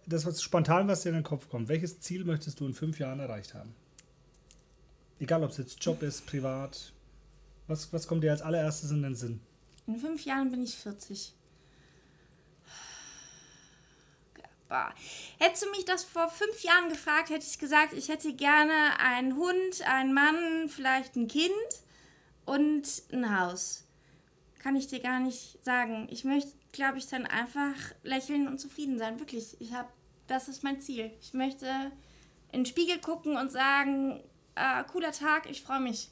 das 0.06 0.26
was 0.26 0.42
spontan, 0.42 0.88
was 0.88 1.02
dir 1.02 1.10
in 1.10 1.16
den 1.16 1.24
Kopf 1.24 1.48
kommt, 1.48 1.68
welches 1.68 2.00
Ziel 2.00 2.24
möchtest 2.24 2.58
du 2.60 2.66
in 2.66 2.74
fünf 2.74 2.98
Jahren 2.98 3.20
erreicht 3.20 3.54
haben? 3.54 3.74
Egal, 5.20 5.44
ob 5.44 5.50
es 5.50 5.58
jetzt 5.58 5.84
Job 5.84 6.02
ist, 6.02 6.26
privat. 6.26 6.92
Was, 7.66 7.92
was 7.92 8.06
kommt 8.08 8.24
dir 8.24 8.32
als 8.32 8.42
allererstes 8.42 8.90
in 8.90 9.02
den 9.02 9.14
Sinn? 9.14 9.40
in 9.86 9.96
fünf 9.96 10.24
Jahren 10.24 10.50
bin 10.50 10.62
ich 10.62 10.76
40. 10.76 11.34
Boah. 14.68 14.92
Hättest 15.38 15.64
du 15.64 15.70
mich 15.70 15.84
das 15.84 16.04
vor 16.04 16.28
fünf 16.28 16.62
Jahren 16.62 16.88
gefragt, 16.88 17.30
hätte 17.30 17.46
ich 17.46 17.58
gesagt, 17.58 17.92
ich 17.92 18.08
hätte 18.08 18.32
gerne 18.32 18.98
einen 18.98 19.36
Hund, 19.36 19.82
einen 19.86 20.14
Mann, 20.14 20.68
vielleicht 20.68 21.16
ein 21.16 21.28
Kind 21.28 21.50
und 22.44 23.02
ein 23.12 23.38
Haus. 23.38 23.84
Kann 24.62 24.76
ich 24.76 24.86
dir 24.86 25.00
gar 25.00 25.20
nicht 25.20 25.62
sagen. 25.62 26.08
Ich 26.10 26.24
möchte, 26.24 26.52
glaube 26.72 26.96
ich, 26.96 27.06
dann 27.06 27.26
einfach 27.26 27.74
lächeln 28.02 28.48
und 28.48 28.58
zufrieden 28.58 28.98
sein. 28.98 29.20
Wirklich. 29.20 29.60
Ich 29.60 29.74
habe, 29.74 29.88
das 30.26 30.48
ist 30.48 30.64
mein 30.64 30.80
Ziel. 30.80 31.10
Ich 31.20 31.34
möchte 31.34 31.66
in 32.50 32.60
den 32.60 32.66
Spiegel 32.66 32.98
gucken 32.98 33.36
und 33.36 33.52
sagen, 33.52 34.22
äh, 34.54 34.84
cooler 34.84 35.12
Tag, 35.12 35.50
ich 35.50 35.62
freue 35.62 35.80
mich. 35.80 36.08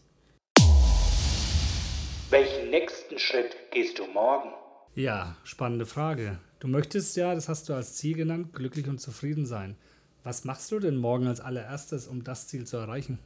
Welchen 2.28 2.70
nächsten 2.70 3.18
Schritt 3.18 3.56
gehst 3.70 3.98
du 3.98 4.06
morgen? 4.06 4.52
Ja, 4.94 5.36
spannende 5.44 5.86
Frage. 5.86 6.38
Du 6.62 6.68
möchtest 6.68 7.16
ja, 7.16 7.34
das 7.34 7.48
hast 7.48 7.68
du 7.68 7.74
als 7.74 7.96
Ziel 7.96 8.14
genannt, 8.14 8.52
glücklich 8.52 8.86
und 8.86 9.00
zufrieden 9.00 9.46
sein. 9.46 9.76
Was 10.22 10.44
machst 10.44 10.70
du 10.70 10.78
denn 10.78 10.94
morgen 10.94 11.26
als 11.26 11.40
allererstes, 11.40 12.06
um 12.06 12.22
das 12.22 12.46
Ziel 12.46 12.68
zu 12.68 12.76
erreichen? 12.76 13.18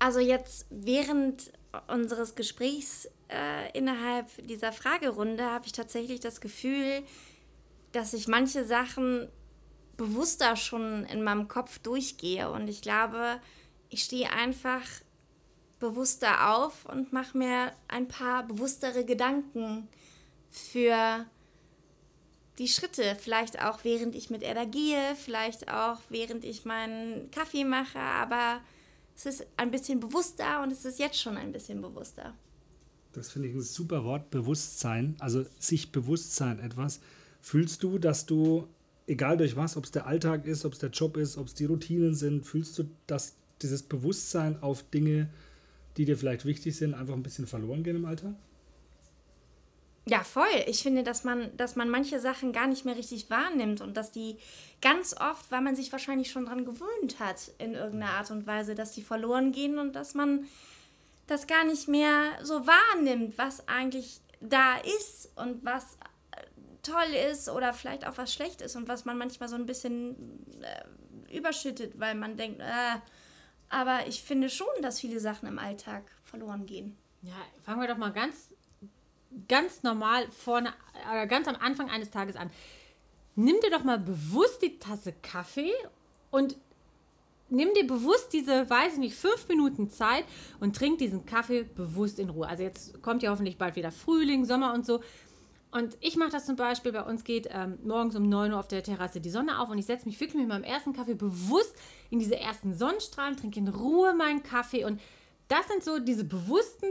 Also 0.00 0.18
jetzt 0.18 0.66
während 0.68 1.52
unseres 1.86 2.34
Gesprächs 2.34 3.08
äh, 3.28 3.70
innerhalb 3.78 4.26
dieser 4.48 4.72
Fragerunde 4.72 5.44
habe 5.44 5.66
ich 5.66 5.70
tatsächlich 5.70 6.18
das 6.18 6.40
Gefühl, 6.40 7.04
dass 7.92 8.12
ich 8.12 8.26
manche 8.26 8.64
Sachen 8.64 9.28
bewusster 9.96 10.56
schon 10.56 11.04
in 11.04 11.22
meinem 11.22 11.46
Kopf 11.46 11.78
durchgehe. 11.78 12.50
Und 12.50 12.66
ich 12.66 12.82
glaube, 12.82 13.40
ich 13.90 14.02
stehe 14.02 14.32
einfach 14.32 14.82
bewusster 15.78 16.52
auf 16.56 16.84
und 16.86 17.12
mache 17.12 17.38
mir 17.38 17.70
ein 17.86 18.08
paar 18.08 18.44
bewusstere 18.44 19.04
Gedanken 19.04 19.86
für 20.50 21.26
die 22.58 22.68
Schritte. 22.68 23.16
Vielleicht 23.18 23.62
auch 23.62 23.84
während 23.84 24.14
ich 24.14 24.30
mit 24.30 24.42
Edda 24.42 24.64
gehe, 24.64 25.14
vielleicht 25.16 25.70
auch 25.70 25.98
während 26.08 26.44
ich 26.44 26.64
meinen 26.64 27.30
Kaffee 27.30 27.64
mache, 27.64 27.98
aber 27.98 28.60
es 29.16 29.26
ist 29.26 29.46
ein 29.56 29.70
bisschen 29.70 30.00
bewusster 30.00 30.62
und 30.62 30.72
es 30.72 30.84
ist 30.84 30.98
jetzt 30.98 31.20
schon 31.20 31.36
ein 31.36 31.52
bisschen 31.52 31.80
bewusster. 31.80 32.34
Das 33.12 33.30
finde 33.30 33.48
ich 33.48 33.54
ein 33.54 33.62
super 33.62 34.04
Wort, 34.04 34.30
Bewusstsein. 34.30 35.16
Also 35.20 35.46
sich 35.58 35.90
bewusst 35.90 36.36
sein 36.36 36.58
etwas. 36.58 37.00
Fühlst 37.40 37.82
du, 37.82 37.98
dass 37.98 38.26
du, 38.26 38.68
egal 39.06 39.38
durch 39.38 39.56
was, 39.56 39.76
ob 39.78 39.84
es 39.84 39.90
der 39.90 40.06
Alltag 40.06 40.44
ist, 40.44 40.66
ob 40.66 40.74
es 40.74 40.80
der 40.80 40.90
Job 40.90 41.16
ist, 41.16 41.38
ob 41.38 41.46
es 41.46 41.54
die 41.54 41.64
Routinen 41.64 42.14
sind, 42.14 42.44
fühlst 42.44 42.78
du, 42.78 42.84
dass 43.06 43.36
dieses 43.62 43.82
Bewusstsein 43.82 44.62
auf 44.62 44.82
Dinge, 44.90 45.30
die 45.96 46.04
dir 46.04 46.18
vielleicht 46.18 46.44
wichtig 46.44 46.76
sind, 46.76 46.92
einfach 46.92 47.14
ein 47.14 47.22
bisschen 47.22 47.46
verloren 47.46 47.82
gehen 47.82 47.96
im 47.96 48.04
Alltag? 48.04 48.34
Ja, 50.08 50.22
voll. 50.22 50.46
Ich 50.66 50.84
finde, 50.84 51.02
dass 51.02 51.24
man, 51.24 51.56
dass 51.56 51.74
man 51.74 51.88
manche 51.88 52.20
Sachen 52.20 52.52
gar 52.52 52.68
nicht 52.68 52.84
mehr 52.84 52.96
richtig 52.96 53.28
wahrnimmt 53.28 53.80
und 53.80 53.96
dass 53.96 54.12
die 54.12 54.38
ganz 54.80 55.16
oft, 55.18 55.50
weil 55.50 55.62
man 55.62 55.74
sich 55.74 55.90
wahrscheinlich 55.90 56.30
schon 56.30 56.46
dran 56.46 56.64
gewöhnt 56.64 57.18
hat, 57.18 57.50
in 57.58 57.74
irgendeiner 57.74 58.12
Art 58.12 58.30
und 58.30 58.46
Weise, 58.46 58.76
dass 58.76 58.92
die 58.92 59.02
verloren 59.02 59.50
gehen 59.50 59.78
und 59.80 59.94
dass 59.94 60.14
man 60.14 60.46
das 61.26 61.48
gar 61.48 61.64
nicht 61.64 61.88
mehr 61.88 62.32
so 62.42 62.66
wahrnimmt, 62.66 63.36
was 63.36 63.66
eigentlich 63.66 64.20
da 64.40 64.76
ist 64.76 65.30
und 65.34 65.64
was 65.64 65.96
äh, 66.30 66.42
toll 66.82 67.12
ist 67.32 67.48
oder 67.48 67.74
vielleicht 67.74 68.06
auch 68.06 68.16
was 68.16 68.32
schlecht 68.32 68.62
ist 68.62 68.76
und 68.76 68.86
was 68.86 69.06
man 69.06 69.18
manchmal 69.18 69.48
so 69.48 69.56
ein 69.56 69.66
bisschen 69.66 70.14
äh, 70.62 71.36
überschüttet, 71.36 71.98
weil 71.98 72.14
man 72.14 72.36
denkt, 72.36 72.60
äh, 72.60 73.00
aber 73.68 74.06
ich 74.06 74.22
finde 74.22 74.50
schon, 74.50 74.68
dass 74.82 75.00
viele 75.00 75.18
Sachen 75.18 75.48
im 75.48 75.58
Alltag 75.58 76.04
verloren 76.22 76.66
gehen. 76.66 76.96
Ja, 77.22 77.34
fangen 77.64 77.80
wir 77.80 77.88
doch 77.88 77.96
mal 77.96 78.12
ganz, 78.12 78.50
ganz 79.48 79.82
normal 79.82 80.28
vorne, 80.30 80.72
äh, 81.12 81.26
ganz 81.26 81.48
am 81.48 81.56
Anfang 81.56 81.90
eines 81.90 82.10
Tages 82.10 82.36
an. 82.36 82.50
Nimm 83.34 83.56
dir 83.62 83.70
doch 83.70 83.84
mal 83.84 83.98
bewusst 83.98 84.62
die 84.62 84.78
Tasse 84.78 85.12
Kaffee 85.22 85.72
und 86.30 86.56
nimm 87.48 87.72
dir 87.74 87.86
bewusst 87.86 88.32
diese, 88.32 88.68
weiß 88.68 88.94
ich 88.94 88.98
nicht, 88.98 89.14
fünf 89.14 89.48
Minuten 89.48 89.90
Zeit 89.90 90.24
und 90.60 90.74
trink 90.74 90.98
diesen 90.98 91.26
Kaffee 91.26 91.62
bewusst 91.62 92.18
in 92.18 92.30
Ruhe. 92.30 92.48
Also 92.48 92.62
jetzt 92.62 93.02
kommt 93.02 93.22
ja 93.22 93.30
hoffentlich 93.30 93.58
bald 93.58 93.76
wieder 93.76 93.92
Frühling, 93.92 94.44
Sommer 94.44 94.72
und 94.72 94.86
so. 94.86 95.00
Und 95.70 95.96
ich 96.00 96.16
mache 96.16 96.30
das 96.30 96.46
zum 96.46 96.56
Beispiel, 96.56 96.92
bei 96.92 97.02
uns 97.02 97.24
geht 97.24 97.48
ähm, 97.50 97.78
morgens 97.84 98.16
um 98.16 98.28
9 98.28 98.52
Uhr 98.52 98.58
auf 98.58 98.68
der 98.68 98.82
Terrasse 98.82 99.20
die 99.20 99.30
Sonne 99.30 99.60
auf 99.60 99.68
und 99.68 99.78
ich 99.78 99.84
setze 99.84 100.06
mich 100.06 100.18
wirklich 100.20 100.40
mit 100.40 100.48
meinem 100.48 100.64
ersten 100.64 100.92
Kaffee 100.92 101.14
bewusst 101.14 101.74
in 102.08 102.18
diese 102.18 102.38
ersten 102.38 102.72
Sonnenstrahlen, 102.72 103.36
trinke 103.36 103.60
in 103.60 103.68
Ruhe 103.68 104.14
meinen 104.14 104.42
Kaffee 104.42 104.84
und 104.84 105.00
das 105.48 105.68
sind 105.68 105.84
so 105.84 105.98
diese 105.98 106.24
bewussten 106.24 106.86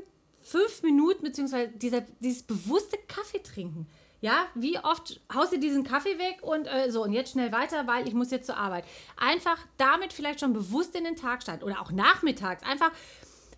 fünf 0.45 0.83
Minuten, 0.83 1.23
beziehungsweise 1.23 1.71
dieser, 1.71 2.01
dieses 2.19 2.43
bewusste 2.43 2.97
Kaffee 3.07 3.41
trinken. 3.41 3.87
Ja, 4.21 4.45
wie 4.53 4.77
oft 4.79 5.19
haust 5.33 5.53
du 5.53 5.59
diesen 5.59 5.83
Kaffee 5.83 6.17
weg 6.17 6.37
und 6.41 6.65
äh, 6.67 6.89
so 6.89 7.03
und 7.03 7.13
jetzt 7.13 7.31
schnell 7.31 7.51
weiter, 7.51 7.85
weil 7.87 8.07
ich 8.07 8.13
muss 8.13 8.31
jetzt 8.31 8.45
zur 8.45 8.57
Arbeit. 8.57 8.85
Einfach 9.17 9.57
damit 9.77 10.13
vielleicht 10.13 10.39
schon 10.39 10.53
bewusst 10.53 10.95
in 10.95 11.03
den 11.03 11.15
Tag 11.15 11.41
starten 11.41 11.63
oder 11.63 11.81
auch 11.81 11.91
nachmittags. 11.91 12.63
Einfach 12.63 12.91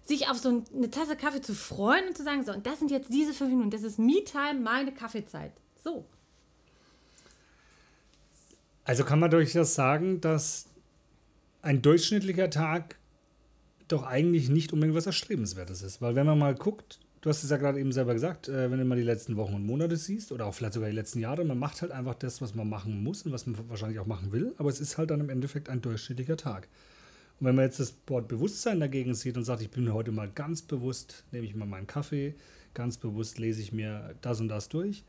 sich 0.04 0.30
auf 0.30 0.38
so 0.38 0.64
eine 0.74 0.90
Tasse 0.90 1.16
Kaffee 1.16 1.42
zu 1.42 1.54
freuen 1.54 2.08
und 2.08 2.18
zu 2.18 2.24
sagen, 2.24 2.44
so, 2.44 2.54
und 2.54 2.66
das 2.66 2.80
sind 2.80 2.90
jetzt 2.90 3.14
diese 3.14 3.34
fünf 3.34 3.52
Minuten, 3.52 3.72
das 3.72 3.84
ist 3.84 4.00
Me-Time, 4.00 4.62
meine 4.62 4.94
Kaffeezeit. 4.94 5.52
So. 5.84 6.06
Also 8.86 9.04
kann 9.04 9.20
man 9.20 9.30
durchaus 9.30 9.76
sagen, 9.76 10.22
dass 10.22 10.68
ein 11.62 11.82
durchschnittlicher 11.82 12.50
Tag 12.50 12.96
doch 13.88 14.04
eigentlich 14.04 14.50
nicht 14.50 14.74
unbedingt 14.74 14.98
was 14.98 15.06
Erstrebenswertes 15.06 15.82
ist. 15.82 16.02
Weil 16.02 16.16
wenn 16.16 16.26
man 16.26 16.38
mal 16.38 16.56
guckt, 16.56 17.00
du 17.22 17.30
hast 17.30 17.44
es 17.44 17.50
ja 17.50 17.58
gerade 17.58 17.80
eben 17.80 17.92
selber 17.92 18.14
gesagt, 18.14 18.48
äh, 18.48 18.70
wenn 18.72 18.80
du 18.80 18.86
mal 18.86 18.98
die 18.98 19.04
letzten 19.04 19.36
Wochen 19.38 19.54
und 19.54 19.66
Monate 19.66 19.98
siehst 19.98 20.32
oder 20.32 20.46
auch 20.46 20.54
vielleicht 20.54 20.74
sogar 20.74 20.90
die 20.90 20.96
letzten 20.96 21.20
Jahre, 21.20 21.44
man 21.46 21.60
macht 21.60 21.82
halt 21.82 21.92
einfach 21.92 22.16
das, 22.16 22.42
was 22.42 22.56
man 22.56 22.70
machen 22.70 23.04
muss 23.04 23.24
und 23.24 23.32
was 23.32 23.46
man 23.46 23.58
wahrscheinlich 23.70 24.00
auch 24.00 24.06
machen 24.06 24.32
will, 24.32 24.54
aber 24.58 24.70
es 24.70 24.80
ist 24.80 24.98
halt 24.98 25.12
dann 25.12 25.20
im 25.20 25.30
Endeffekt 25.30 25.70
ein 25.70 25.82
durchschnittlicher 25.82 26.38
Tag. 26.38 26.68
Und 27.40 27.48
wenn 27.48 27.56
man 27.56 27.66
jetzt 27.66 27.80
das 27.80 27.96
Wort 28.08 28.28
Bewusstsein 28.28 28.80
dagegen 28.80 29.14
sieht 29.14 29.38
und 29.38 29.44
sagt, 29.44 29.62
ich 29.62 29.70
bin 29.70 29.94
heute 29.94 30.12
mal 30.12 30.30
ganz 30.30 30.62
bewusst, 30.62 31.24
nehme 31.32 31.46
ich 31.46 31.56
mal 31.56 31.66
meinen 31.66 31.88
Kaffee, 31.88 32.36
ganz 32.74 32.98
bewusst 32.98 33.38
lese 33.38 33.62
ich 33.62 33.72
mir 33.72 34.16
das 34.22 34.40
und 34.40 34.48
das 34.48 34.70
durch, 34.70 35.04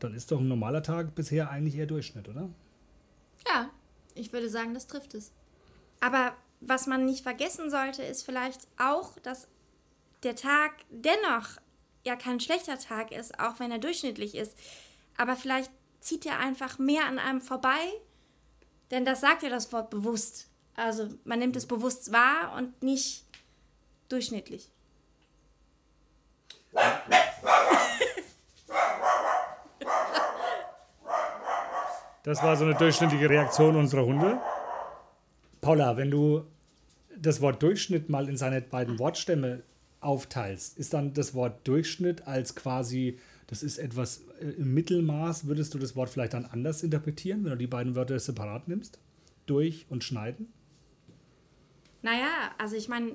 dann 0.00 0.14
ist 0.14 0.30
doch 0.30 0.40
ein 0.40 0.48
normaler 0.48 0.82
Tag 0.82 1.14
bisher 1.14 1.50
eigentlich 1.50 1.76
eher 1.76 1.86
Durchschnitt, 1.86 2.28
oder? 2.28 2.48
Ja, 3.46 3.70
ich 4.14 4.32
würde 4.32 4.48
sagen, 4.48 4.74
das 4.74 4.86
trifft 4.86 5.14
es. 5.14 5.32
Aber 6.00 6.34
was 6.60 6.86
man 6.86 7.04
nicht 7.04 7.22
vergessen 7.22 7.70
sollte, 7.70 8.02
ist 8.02 8.22
vielleicht 8.22 8.66
auch, 8.78 9.18
dass 9.20 9.48
der 10.22 10.36
Tag 10.36 10.72
dennoch 10.90 11.48
ja 12.04 12.16
kein 12.16 12.40
schlechter 12.40 12.78
Tag 12.78 13.12
ist, 13.12 13.38
auch 13.38 13.60
wenn 13.60 13.70
er 13.70 13.78
durchschnittlich 13.78 14.34
ist. 14.34 14.56
Aber 15.16 15.36
vielleicht 15.36 15.70
zieht 16.00 16.26
er 16.26 16.38
einfach 16.38 16.78
mehr 16.78 17.06
an 17.06 17.18
einem 17.18 17.40
vorbei, 17.40 17.92
denn 18.90 19.04
das 19.04 19.20
sagt 19.20 19.42
ja 19.42 19.50
das 19.50 19.72
Wort 19.72 19.90
bewusst. 19.90 20.48
Also 20.74 21.08
man 21.24 21.38
nimmt 21.38 21.56
es 21.56 21.66
bewusst 21.66 22.12
wahr 22.12 22.54
und 22.56 22.82
nicht 22.82 23.24
durchschnittlich. 24.08 24.70
Das 32.22 32.42
war 32.42 32.56
so 32.56 32.64
eine 32.64 32.74
durchschnittliche 32.74 33.28
Reaktion 33.28 33.76
unserer 33.76 34.04
Hunde. 34.04 34.40
Paula, 35.60 35.96
wenn 35.96 36.10
du 36.10 36.44
das 37.16 37.40
Wort 37.40 37.62
Durchschnitt 37.62 38.08
mal 38.08 38.28
in 38.28 38.36
seine 38.36 38.60
beiden 38.60 38.98
Wortstämme 38.98 39.62
aufteilst, 40.00 40.78
ist 40.78 40.94
dann 40.94 41.12
das 41.14 41.34
Wort 41.34 41.66
Durchschnitt 41.66 42.26
als 42.26 42.54
quasi, 42.54 43.18
das 43.48 43.62
ist 43.62 43.78
etwas 43.78 44.22
äh, 44.40 44.50
im 44.50 44.74
Mittelmaß, 44.74 45.46
würdest 45.46 45.74
du 45.74 45.78
das 45.78 45.96
Wort 45.96 46.10
vielleicht 46.10 46.34
dann 46.34 46.44
anders 46.44 46.82
interpretieren, 46.82 47.44
wenn 47.44 47.52
du 47.52 47.58
die 47.58 47.66
beiden 47.66 47.94
Wörter 47.94 48.18
separat 48.18 48.68
nimmst? 48.68 48.98
Durch 49.46 49.86
und 49.88 50.04
schneiden? 50.04 50.52
Naja, 52.02 52.52
also 52.58 52.76
ich 52.76 52.88
meine, 52.88 53.12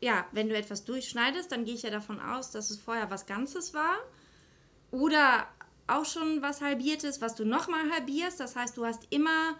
ja, 0.00 0.26
wenn 0.32 0.48
du 0.48 0.56
etwas 0.56 0.84
durchschneidest, 0.84 1.50
dann 1.50 1.64
gehe 1.64 1.74
ich 1.74 1.82
ja 1.82 1.90
davon 1.90 2.20
aus, 2.20 2.50
dass 2.50 2.70
es 2.70 2.78
vorher 2.78 3.10
was 3.10 3.26
Ganzes 3.26 3.72
war. 3.72 3.96
Oder 4.90 5.46
auch 5.86 6.04
schon 6.04 6.42
was 6.42 6.60
Halbiertes, 6.60 7.22
was 7.22 7.34
du 7.34 7.46
nochmal 7.46 7.90
halbierst. 7.90 8.38
Das 8.38 8.54
heißt, 8.54 8.76
du 8.76 8.84
hast 8.84 9.06
immer 9.10 9.56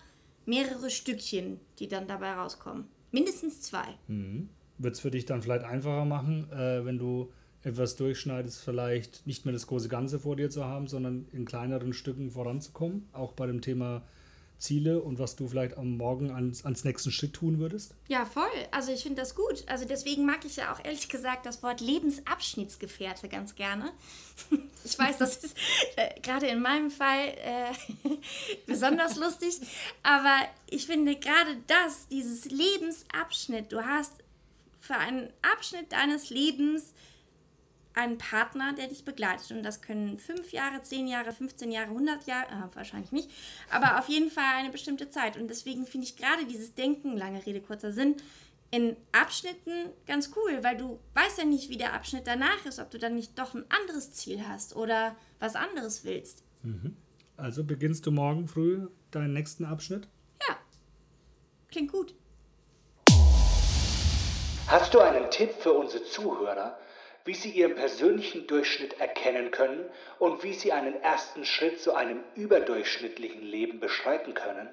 mehrere 0.46 0.90
Stückchen, 0.90 1.60
die 1.78 1.88
dann 1.88 2.06
dabei 2.06 2.32
rauskommen. 2.32 2.84
Mindestens 3.10 3.60
zwei. 3.60 3.86
Mhm. 4.08 4.48
Wird 4.78 4.94
es 4.94 5.00
für 5.00 5.10
dich 5.10 5.26
dann 5.26 5.42
vielleicht 5.42 5.64
einfacher 5.64 6.04
machen, 6.04 6.50
äh, 6.50 6.84
wenn 6.84 6.98
du 6.98 7.30
etwas 7.62 7.96
durchschneidest, 7.96 8.62
vielleicht 8.62 9.26
nicht 9.26 9.44
mehr 9.44 9.52
das 9.52 9.66
große 9.66 9.88
Ganze 9.88 10.18
vor 10.18 10.36
dir 10.36 10.50
zu 10.50 10.64
haben, 10.64 10.88
sondern 10.88 11.26
in 11.32 11.44
kleineren 11.44 11.92
Stücken 11.92 12.30
voranzukommen, 12.30 13.08
auch 13.12 13.32
bei 13.32 13.46
dem 13.46 13.60
Thema 13.60 14.02
Ziele 14.62 15.02
und 15.02 15.18
was 15.18 15.36
du 15.36 15.48
vielleicht 15.48 15.76
am 15.76 15.96
Morgen 15.96 16.30
ans, 16.30 16.64
ans 16.64 16.84
nächsten 16.84 17.10
Schritt 17.10 17.34
tun 17.34 17.58
würdest? 17.58 17.94
Ja, 18.08 18.24
voll. 18.24 18.44
Also 18.70 18.92
ich 18.92 19.02
finde 19.02 19.20
das 19.20 19.34
gut. 19.34 19.64
Also 19.66 19.84
deswegen 19.84 20.24
mag 20.24 20.44
ich 20.44 20.56
ja 20.56 20.72
auch 20.72 20.82
ehrlich 20.84 21.08
gesagt 21.08 21.44
das 21.44 21.62
Wort 21.62 21.80
Lebensabschnittsgefährte 21.80 23.28
ganz 23.28 23.54
gerne. 23.54 23.92
Ich 24.84 24.98
weiß, 24.98 25.18
das 25.18 25.36
ist 25.36 25.56
äh, 25.94 26.20
gerade 26.22 26.48
in 26.48 26.60
meinem 26.60 26.90
Fall 26.90 27.28
äh, 27.44 27.72
besonders 28.66 29.14
lustig, 29.14 29.60
aber 30.02 30.34
ich 30.68 30.86
finde 30.86 31.14
gerade 31.14 31.56
das, 31.68 32.08
dieses 32.08 32.46
Lebensabschnitt, 32.46 33.70
du 33.70 33.86
hast 33.86 34.12
für 34.80 34.96
einen 34.96 35.30
Abschnitt 35.54 35.92
deines 35.92 36.30
Lebens 36.30 36.94
einen 37.94 38.18
Partner, 38.18 38.72
der 38.72 38.88
dich 38.88 39.04
begleitet. 39.04 39.50
Und 39.50 39.62
das 39.62 39.82
können 39.82 40.18
fünf 40.18 40.52
Jahre, 40.52 40.82
zehn 40.82 41.06
Jahre, 41.06 41.32
15 41.32 41.70
Jahre, 41.70 41.88
100 41.88 42.26
Jahre, 42.26 42.46
äh, 42.46 42.76
wahrscheinlich 42.76 43.12
nicht, 43.12 43.30
aber 43.70 43.98
auf 43.98 44.08
jeden 44.08 44.30
Fall 44.30 44.54
eine 44.56 44.70
bestimmte 44.70 45.10
Zeit. 45.10 45.36
Und 45.36 45.48
deswegen 45.48 45.86
finde 45.86 46.06
ich 46.06 46.16
gerade 46.16 46.46
dieses 46.46 46.74
Denken, 46.74 47.16
lange 47.16 47.44
Rede, 47.44 47.60
kurzer 47.60 47.92
Sinn, 47.92 48.16
in 48.70 48.96
Abschnitten 49.12 49.90
ganz 50.06 50.30
cool, 50.34 50.64
weil 50.64 50.78
du 50.78 50.98
weißt 51.12 51.38
ja 51.38 51.44
nicht, 51.44 51.68
wie 51.68 51.76
der 51.76 51.92
Abschnitt 51.92 52.26
danach 52.26 52.64
ist, 52.64 52.78
ob 52.78 52.90
du 52.90 52.98
dann 52.98 53.14
nicht 53.14 53.38
doch 53.38 53.54
ein 53.54 53.64
anderes 53.68 54.12
Ziel 54.12 54.48
hast 54.48 54.74
oder 54.74 55.14
was 55.40 55.56
anderes 55.56 56.04
willst. 56.04 56.42
Mhm. 56.62 56.96
Also 57.36 57.64
beginnst 57.64 58.06
du 58.06 58.10
morgen 58.10 58.48
früh 58.48 58.88
deinen 59.10 59.34
nächsten 59.34 59.66
Abschnitt? 59.66 60.08
Ja, 60.48 60.56
klingt 61.68 61.92
gut. 61.92 62.14
Hast 64.68 64.94
du 64.94 65.00
einen 65.00 65.30
Tipp 65.30 65.50
für 65.58 65.72
unsere 65.72 66.04
Zuhörer? 66.04 66.78
Wie 67.24 67.34
Sie 67.34 67.50
Ihren 67.50 67.74
persönlichen 67.74 68.46
Durchschnitt 68.46 68.98
erkennen 69.00 69.50
können 69.50 69.80
und 70.18 70.42
wie 70.42 70.52
Sie 70.52 70.72
einen 70.72 70.94
ersten 71.02 71.44
Schritt 71.44 71.80
zu 71.80 71.94
einem 71.94 72.18
überdurchschnittlichen 72.34 73.42
Leben 73.42 73.80
beschreiten 73.80 74.34
können? 74.34 74.68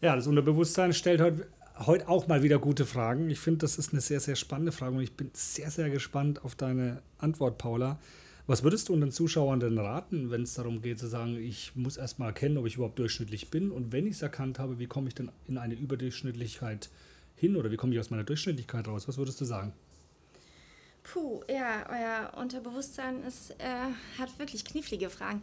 Ja, 0.00 0.16
das 0.16 0.26
Unterbewusstsein 0.26 0.92
stellt 0.92 1.20
heute, 1.20 1.46
heute 1.78 2.08
auch 2.08 2.26
mal 2.26 2.42
wieder 2.42 2.58
gute 2.58 2.86
Fragen. 2.86 3.30
Ich 3.30 3.38
finde, 3.38 3.58
das 3.58 3.78
ist 3.78 3.92
eine 3.92 4.00
sehr, 4.00 4.20
sehr 4.20 4.36
spannende 4.36 4.72
Frage 4.72 4.96
und 4.96 5.02
ich 5.02 5.16
bin 5.16 5.30
sehr, 5.32 5.70
sehr 5.70 5.90
gespannt 5.90 6.44
auf 6.44 6.56
deine 6.56 7.02
Antwort, 7.18 7.58
Paula. 7.58 8.00
Was 8.48 8.64
würdest 8.64 8.88
du 8.88 8.92
unseren 8.92 9.12
Zuschauern 9.12 9.60
denn 9.60 9.78
raten, 9.78 10.32
wenn 10.32 10.42
es 10.42 10.54
darum 10.54 10.82
geht 10.82 10.98
zu 10.98 11.06
sagen, 11.06 11.36
ich 11.36 11.76
muss 11.76 11.96
erstmal 11.96 12.30
erkennen, 12.30 12.58
ob 12.58 12.66
ich 12.66 12.74
überhaupt 12.74 12.98
durchschnittlich 12.98 13.50
bin 13.50 13.70
und 13.70 13.92
wenn 13.92 14.08
ich 14.08 14.14
es 14.14 14.22
erkannt 14.22 14.58
habe, 14.58 14.80
wie 14.80 14.88
komme 14.88 15.06
ich 15.06 15.14
denn 15.14 15.30
in 15.46 15.58
eine 15.58 15.74
Überdurchschnittlichkeit 15.74 16.90
hin 17.36 17.54
oder 17.54 17.70
wie 17.70 17.76
komme 17.76 17.92
ich 17.92 18.00
aus 18.00 18.10
meiner 18.10 18.24
Durchschnittlichkeit 18.24 18.88
raus? 18.88 19.06
Was 19.06 19.18
würdest 19.18 19.40
du 19.40 19.44
sagen? 19.44 19.72
Puh, 21.12 21.42
ja, 21.46 21.84
euer 21.90 22.40
Unterbewusstsein 22.40 23.22
ist, 23.24 23.50
äh, 23.58 23.66
hat 24.18 24.38
wirklich 24.38 24.64
knifflige 24.64 25.10
Fragen. 25.10 25.42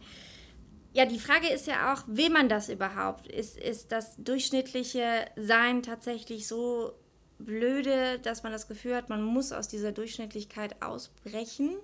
Ja, 0.92 1.06
die 1.06 1.20
Frage 1.20 1.48
ist 1.48 1.68
ja 1.68 1.94
auch, 1.94 2.02
will 2.08 2.28
man 2.28 2.48
das 2.48 2.68
überhaupt? 2.68 3.28
Ist, 3.28 3.56
ist 3.56 3.92
das 3.92 4.16
durchschnittliche 4.16 5.26
Sein 5.36 5.84
tatsächlich 5.84 6.48
so 6.48 6.94
blöde, 7.38 8.18
dass 8.18 8.42
man 8.42 8.50
das 8.50 8.66
Gefühl 8.66 8.96
hat, 8.96 9.10
man 9.10 9.22
muss 9.22 9.52
aus 9.52 9.68
dieser 9.68 9.92
Durchschnittlichkeit 9.92 10.82
ausbrechen? 10.82 11.76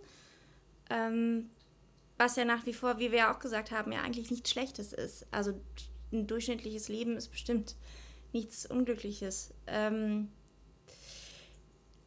Ähm, 0.91 1.51
was 2.19 2.35
ja 2.35 2.45
nach 2.45 2.67
wie 2.67 2.75
vor, 2.75 2.99
wie 2.99 3.13
wir 3.13 3.19
ja 3.19 3.35
auch 3.35 3.39
gesagt 3.39 3.71
haben, 3.71 3.93
ja 3.93 4.01
eigentlich 4.01 4.33
nichts 4.33 4.51
Schlechtes 4.51 4.93
ist. 4.93 5.27
Also 5.31 5.53
ein 6.13 6.27
durchschnittliches 6.27 6.89
Leben 6.89 7.17
ist 7.17 7.29
bestimmt 7.29 7.77
nichts 8.33 8.67
Unglückliches. 8.67 9.55
Ähm, 9.69 10.33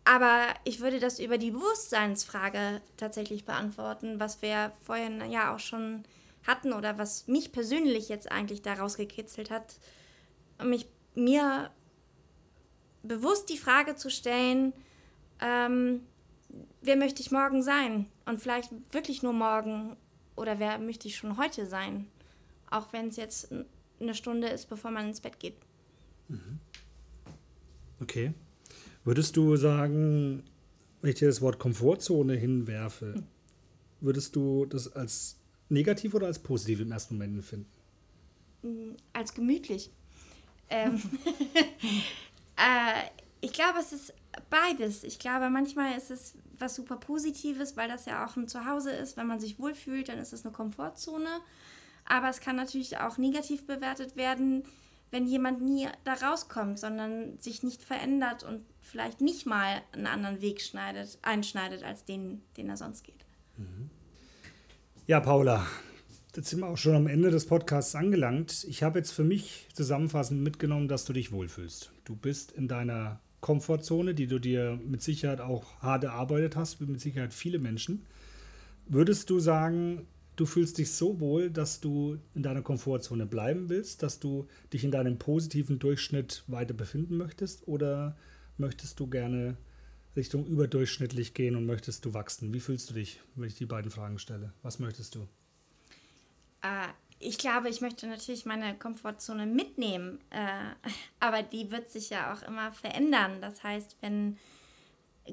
aber 0.09 0.55
ich 0.63 0.79
würde 0.79 0.99
das 0.99 1.19
über 1.19 1.37
die 1.37 1.51
Bewusstseinsfrage 1.51 2.81
tatsächlich 2.97 3.45
beantworten, 3.45 4.19
was 4.19 4.41
wir 4.41 4.71
vorhin 4.81 5.29
ja 5.29 5.53
auch 5.53 5.59
schon 5.59 6.03
hatten 6.47 6.73
oder 6.73 6.97
was 6.97 7.27
mich 7.27 7.51
persönlich 7.51 8.09
jetzt 8.09 8.31
eigentlich 8.31 8.63
daraus 8.63 8.97
gekitzelt 8.97 9.51
hat, 9.51 9.75
mich 10.63 10.87
mir 11.13 11.69
bewusst 13.03 13.49
die 13.49 13.59
Frage 13.59 13.97
zu 13.97 14.09
stellen, 14.09 14.73
ähm, 15.41 16.01
wer 16.81 16.95
möchte 16.95 17.21
ich 17.21 17.29
morgen 17.29 17.61
sein? 17.61 18.07
Und 18.25 18.39
vielleicht 18.39 18.71
wirklich 18.91 19.21
nur 19.21 19.33
morgen 19.33 19.95
oder 20.35 20.57
wer 20.57 20.79
möchte 20.79 21.07
ich 21.07 21.17
schon 21.17 21.37
heute 21.37 21.67
sein? 21.67 22.07
Auch 22.71 22.91
wenn 22.93 23.09
es 23.09 23.15
jetzt 23.15 23.53
eine 23.99 24.15
Stunde 24.15 24.47
ist, 24.47 24.69
bevor 24.69 24.89
man 24.89 25.09
ins 25.09 25.21
Bett 25.21 25.39
geht. 25.39 25.57
Mhm. 26.29 26.59
Okay. 28.01 28.33
Würdest 29.09 29.35
du 29.37 29.55
sagen, 29.55 30.43
wenn 31.01 31.09
ich 31.09 31.15
dir 31.15 31.29
das 31.29 31.41
Wort 31.41 31.57
Komfortzone 31.57 32.35
hinwerfe, 32.35 33.23
würdest 34.01 34.35
du 34.35 34.67
das 34.67 34.93
als 34.93 35.39
negativ 35.67 36.13
oder 36.13 36.27
als 36.27 36.37
positiv 36.37 36.81
im 36.81 36.91
ersten 36.91 37.15
Moment 37.15 37.37
empfinden? 37.37 37.71
Hm, 38.61 38.95
als 39.11 39.33
gemütlich. 39.33 39.89
Ähm, 40.69 41.01
äh, 42.55 43.09
ich 43.41 43.51
glaube, 43.51 43.79
es 43.79 43.93
ist 43.93 44.13
beides. 44.51 45.03
Ich 45.03 45.17
glaube, 45.17 45.49
manchmal 45.49 45.97
ist 45.97 46.11
es 46.11 46.35
was 46.59 46.75
super 46.75 46.97
Positives, 46.97 47.75
weil 47.77 47.89
das 47.89 48.05
ja 48.05 48.27
auch 48.27 48.37
ein 48.37 48.47
Zuhause 48.47 48.91
ist. 48.91 49.17
Wenn 49.17 49.25
man 49.25 49.39
sich 49.39 49.57
wohlfühlt, 49.57 50.09
dann 50.09 50.19
ist 50.19 50.33
es 50.33 50.45
eine 50.45 50.53
Komfortzone. 50.53 51.39
Aber 52.05 52.29
es 52.29 52.41
kann 52.41 52.57
natürlich 52.57 52.99
auch 52.99 53.17
negativ 53.17 53.65
bewertet 53.65 54.15
werden, 54.15 54.65
wenn 55.09 55.25
jemand 55.25 55.63
nie 55.63 55.87
da 56.03 56.13
rauskommt, 56.13 56.77
sondern 56.77 57.39
sich 57.39 57.63
nicht 57.63 57.81
verändert 57.81 58.43
und 58.43 58.63
vielleicht 58.89 59.21
nicht 59.21 59.45
mal 59.45 59.81
einen 59.91 60.07
anderen 60.07 60.41
Weg 60.41 60.61
schneidet, 60.61 61.19
einschneidet 61.21 61.83
als 61.83 62.05
den, 62.05 62.41
den 62.57 62.69
er 62.69 62.77
sonst 62.77 63.03
geht. 63.03 63.25
Ja, 65.05 65.19
Paula, 65.19 65.65
jetzt 66.35 66.49
sind 66.49 66.59
wir 66.59 66.67
auch 66.67 66.77
schon 66.77 66.95
am 66.95 67.07
Ende 67.07 67.31
des 67.31 67.45
Podcasts 67.45 67.95
angelangt. 67.95 68.65
Ich 68.67 68.83
habe 68.83 68.99
jetzt 68.99 69.11
für 69.11 69.23
mich 69.23 69.67
zusammenfassend 69.73 70.41
mitgenommen, 70.41 70.87
dass 70.87 71.05
du 71.05 71.13
dich 71.13 71.31
wohlfühlst. 71.31 71.91
Du 72.05 72.15
bist 72.15 72.51
in 72.51 72.67
deiner 72.67 73.19
Komfortzone, 73.41 74.13
die 74.13 74.27
du 74.27 74.39
dir 74.39 74.79
mit 74.85 75.01
Sicherheit 75.01 75.41
auch 75.41 75.81
hart 75.81 76.03
erarbeitet 76.03 76.55
hast, 76.55 76.81
wie 76.81 76.85
mit 76.85 76.99
Sicherheit 76.99 77.33
viele 77.33 77.59
Menschen. 77.59 78.05
Würdest 78.85 79.29
du 79.29 79.39
sagen, 79.39 80.07
du 80.35 80.45
fühlst 80.45 80.77
dich 80.77 80.91
so 80.91 81.19
wohl, 81.19 81.49
dass 81.49 81.79
du 81.79 82.17
in 82.33 82.43
deiner 82.43 82.61
Komfortzone 82.61 83.25
bleiben 83.25 83.69
willst, 83.69 84.03
dass 84.03 84.19
du 84.19 84.47
dich 84.73 84.83
in 84.83 84.91
deinem 84.91 85.17
positiven 85.17 85.79
Durchschnitt 85.79 86.43
weiter 86.47 86.73
befinden 86.73 87.17
möchtest 87.17 87.67
oder 87.67 88.15
möchtest 88.59 88.99
du 88.99 89.07
gerne 89.07 89.57
Richtung 90.15 90.45
überdurchschnittlich 90.45 91.33
gehen 91.33 91.55
und 91.55 91.65
möchtest 91.65 92.05
du 92.05 92.13
wachsen? 92.13 92.53
Wie 92.53 92.59
fühlst 92.59 92.89
du 92.89 92.93
dich, 92.93 93.21
wenn 93.35 93.47
ich 93.47 93.55
die 93.55 93.65
beiden 93.65 93.91
Fragen 93.91 94.19
stelle? 94.19 94.53
Was 94.63 94.79
möchtest 94.79 95.15
du? 95.15 95.27
Äh, 96.61 96.87
ich 97.19 97.37
glaube, 97.37 97.69
ich 97.69 97.81
möchte 97.81 98.07
natürlich 98.07 98.45
meine 98.45 98.77
Komfortzone 98.77 99.45
mitnehmen, 99.45 100.19
äh, 100.29 100.89
aber 101.19 101.43
die 101.43 101.71
wird 101.71 101.89
sich 101.91 102.09
ja 102.09 102.33
auch 102.33 102.41
immer 102.43 102.71
verändern. 102.71 103.41
Das 103.41 103.63
heißt, 103.63 103.97
wenn 104.01 104.37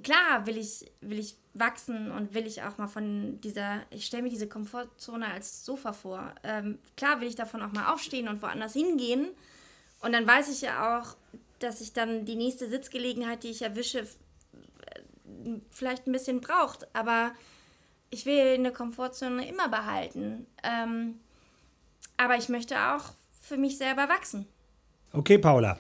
klar 0.02 0.46
will 0.46 0.56
ich, 0.58 0.90
will 1.00 1.18
ich 1.18 1.36
wachsen 1.54 2.10
und 2.10 2.34
will 2.34 2.46
ich 2.46 2.62
auch 2.62 2.76
mal 2.78 2.88
von 2.88 3.40
dieser, 3.40 3.82
ich 3.90 4.06
stelle 4.06 4.24
mir 4.24 4.28
diese 4.28 4.48
Komfortzone 4.48 5.26
als 5.26 5.64
Sofa 5.64 5.92
vor. 5.92 6.34
Ähm, 6.42 6.78
klar 6.96 7.20
will 7.20 7.28
ich 7.28 7.36
davon 7.36 7.62
auch 7.62 7.72
mal 7.72 7.92
aufstehen 7.92 8.28
und 8.28 8.42
woanders 8.42 8.74
hingehen. 8.74 9.28
Und 10.00 10.12
dann 10.12 10.26
weiß 10.26 10.50
ich 10.50 10.60
ja 10.60 10.98
auch, 10.98 11.16
dass 11.58 11.80
ich 11.80 11.92
dann 11.92 12.24
die 12.24 12.36
nächste 12.36 12.68
Sitzgelegenheit, 12.68 13.42
die 13.42 13.50
ich 13.50 13.62
erwische, 13.62 14.06
vielleicht 15.70 16.06
ein 16.06 16.12
bisschen 16.12 16.40
braucht. 16.40 16.94
Aber 16.94 17.32
ich 18.10 18.26
will 18.26 18.54
eine 18.54 18.72
Komfortzone 18.72 19.48
immer 19.48 19.68
behalten. 19.68 20.46
Ähm, 20.62 21.14
aber 22.16 22.36
ich 22.36 22.48
möchte 22.48 22.76
auch 22.76 23.12
für 23.40 23.56
mich 23.56 23.78
selber 23.78 24.08
wachsen. 24.08 24.46
Okay, 25.12 25.38
Paula. 25.38 25.78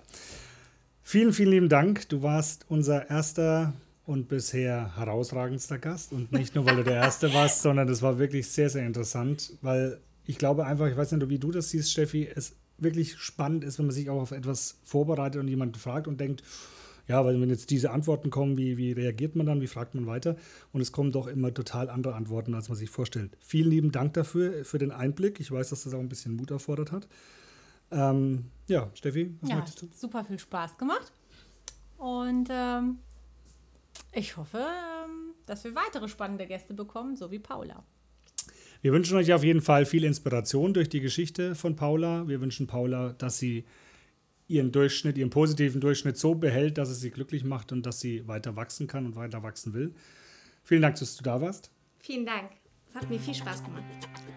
Vielen, 1.02 1.32
vielen 1.32 1.50
lieben 1.50 1.68
Dank. 1.68 2.08
Du 2.08 2.22
warst 2.22 2.66
unser 2.68 3.10
erster 3.10 3.74
und 4.06 4.28
bisher 4.28 4.96
herausragendster 4.96 5.78
Gast. 5.78 6.12
Und 6.12 6.32
nicht 6.32 6.54
nur, 6.54 6.64
weil 6.66 6.76
du 6.76 6.84
der 6.84 6.96
Erste 6.96 7.32
warst, 7.34 7.62
sondern 7.62 7.86
das 7.86 8.02
war 8.02 8.18
wirklich 8.18 8.48
sehr, 8.48 8.70
sehr 8.70 8.86
interessant, 8.86 9.52
weil 9.62 10.00
ich 10.24 10.38
glaube 10.38 10.64
einfach, 10.64 10.86
ich 10.88 10.96
weiß 10.96 11.12
nicht, 11.12 11.28
wie 11.28 11.38
du 11.38 11.52
das 11.52 11.70
siehst, 11.70 11.90
Steffi, 11.90 12.28
es 12.34 12.56
wirklich 12.78 13.18
spannend 13.18 13.64
ist, 13.64 13.78
wenn 13.78 13.86
man 13.86 13.94
sich 13.94 14.10
auch 14.10 14.20
auf 14.20 14.32
etwas 14.32 14.78
vorbereitet 14.84 15.40
und 15.40 15.48
jemanden 15.48 15.76
fragt 15.76 16.08
und 16.08 16.20
denkt, 16.20 16.42
ja, 17.08 17.24
weil 17.24 17.40
wenn 17.40 17.48
jetzt 17.48 17.70
diese 17.70 17.92
Antworten 17.92 18.30
kommen, 18.30 18.58
wie, 18.58 18.76
wie 18.76 18.92
reagiert 18.92 19.36
man 19.36 19.46
dann, 19.46 19.60
wie 19.60 19.68
fragt 19.68 19.94
man 19.94 20.06
weiter? 20.06 20.36
Und 20.72 20.80
es 20.80 20.90
kommen 20.90 21.12
doch 21.12 21.28
immer 21.28 21.54
total 21.54 21.88
andere 21.88 22.14
Antworten, 22.14 22.54
als 22.54 22.68
man 22.68 22.76
sich 22.76 22.90
vorstellt. 22.90 23.36
Vielen 23.40 23.70
lieben 23.70 23.92
Dank 23.92 24.14
dafür, 24.14 24.64
für 24.64 24.78
den 24.78 24.90
Einblick. 24.90 25.38
Ich 25.38 25.52
weiß, 25.52 25.70
dass 25.70 25.84
das 25.84 25.94
auch 25.94 26.00
ein 26.00 26.08
bisschen 26.08 26.34
Mut 26.34 26.50
erfordert 26.50 26.90
hat. 26.90 27.06
Ähm, 27.92 28.50
ja, 28.66 28.90
Steffi, 28.94 29.36
was 29.40 29.50
ja, 29.50 29.56
möchtest 29.56 29.82
du? 29.82 29.88
Super 29.94 30.24
viel 30.24 30.38
Spaß 30.38 30.76
gemacht. 30.78 31.12
Und 31.96 32.48
ähm, 32.50 32.98
ich 34.12 34.36
hoffe, 34.36 34.58
ähm, 34.58 35.34
dass 35.46 35.62
wir 35.62 35.76
weitere 35.76 36.08
spannende 36.08 36.46
Gäste 36.46 36.74
bekommen, 36.74 37.14
so 37.16 37.30
wie 37.30 37.38
Paula. 37.38 37.84
Wir 38.82 38.92
wünschen 38.92 39.16
euch 39.16 39.32
auf 39.32 39.44
jeden 39.44 39.60
Fall 39.60 39.86
viel 39.86 40.04
Inspiration 40.04 40.74
durch 40.74 40.88
die 40.88 41.00
Geschichte 41.00 41.54
von 41.54 41.76
Paula. 41.76 42.28
Wir 42.28 42.40
wünschen 42.40 42.66
Paula, 42.66 43.14
dass 43.18 43.38
sie 43.38 43.64
ihren 44.48 44.72
Durchschnitt, 44.72 45.18
ihren 45.18 45.30
positiven 45.30 45.80
Durchschnitt 45.80 46.16
so 46.16 46.34
behält, 46.34 46.78
dass 46.78 46.88
es 46.88 47.00
sie 47.00 47.10
glücklich 47.10 47.44
macht 47.44 47.72
und 47.72 47.84
dass 47.84 48.00
sie 48.00 48.26
weiter 48.28 48.56
wachsen 48.56 48.86
kann 48.86 49.06
und 49.06 49.16
weiter 49.16 49.42
wachsen 49.42 49.74
will. 49.74 49.94
Vielen 50.62 50.82
Dank, 50.82 50.96
dass 50.96 51.16
du 51.16 51.24
da 51.24 51.40
warst. 51.40 51.70
Vielen 51.98 52.26
Dank. 52.26 52.50
Es 52.88 52.94
hat 52.94 53.10
mir 53.10 53.18
viel 53.18 53.34
Spaß 53.34 53.64
gemacht. 53.64 53.82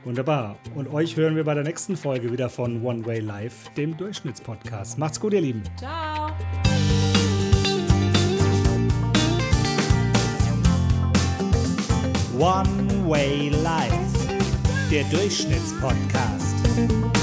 Wunderbar. 0.04 0.58
Und 0.76 0.88
euch 0.88 1.16
hören 1.16 1.36
wir 1.36 1.44
bei 1.44 1.54
der 1.54 1.64
nächsten 1.64 1.96
Folge 1.96 2.32
wieder 2.32 2.50
von 2.50 2.84
One 2.84 3.06
Way 3.06 3.20
Life, 3.22 3.70
dem 3.76 3.96
Durchschnittspodcast. 3.96 4.98
Macht's 4.98 5.20
gut, 5.20 5.34
ihr 5.34 5.42
Lieben. 5.42 5.64
Ciao. 5.78 6.32
One 12.40 13.10
Way 13.10 13.50
Life, 13.50 14.29
der 14.90 15.04
Durchschnittspodcast. 15.04 17.19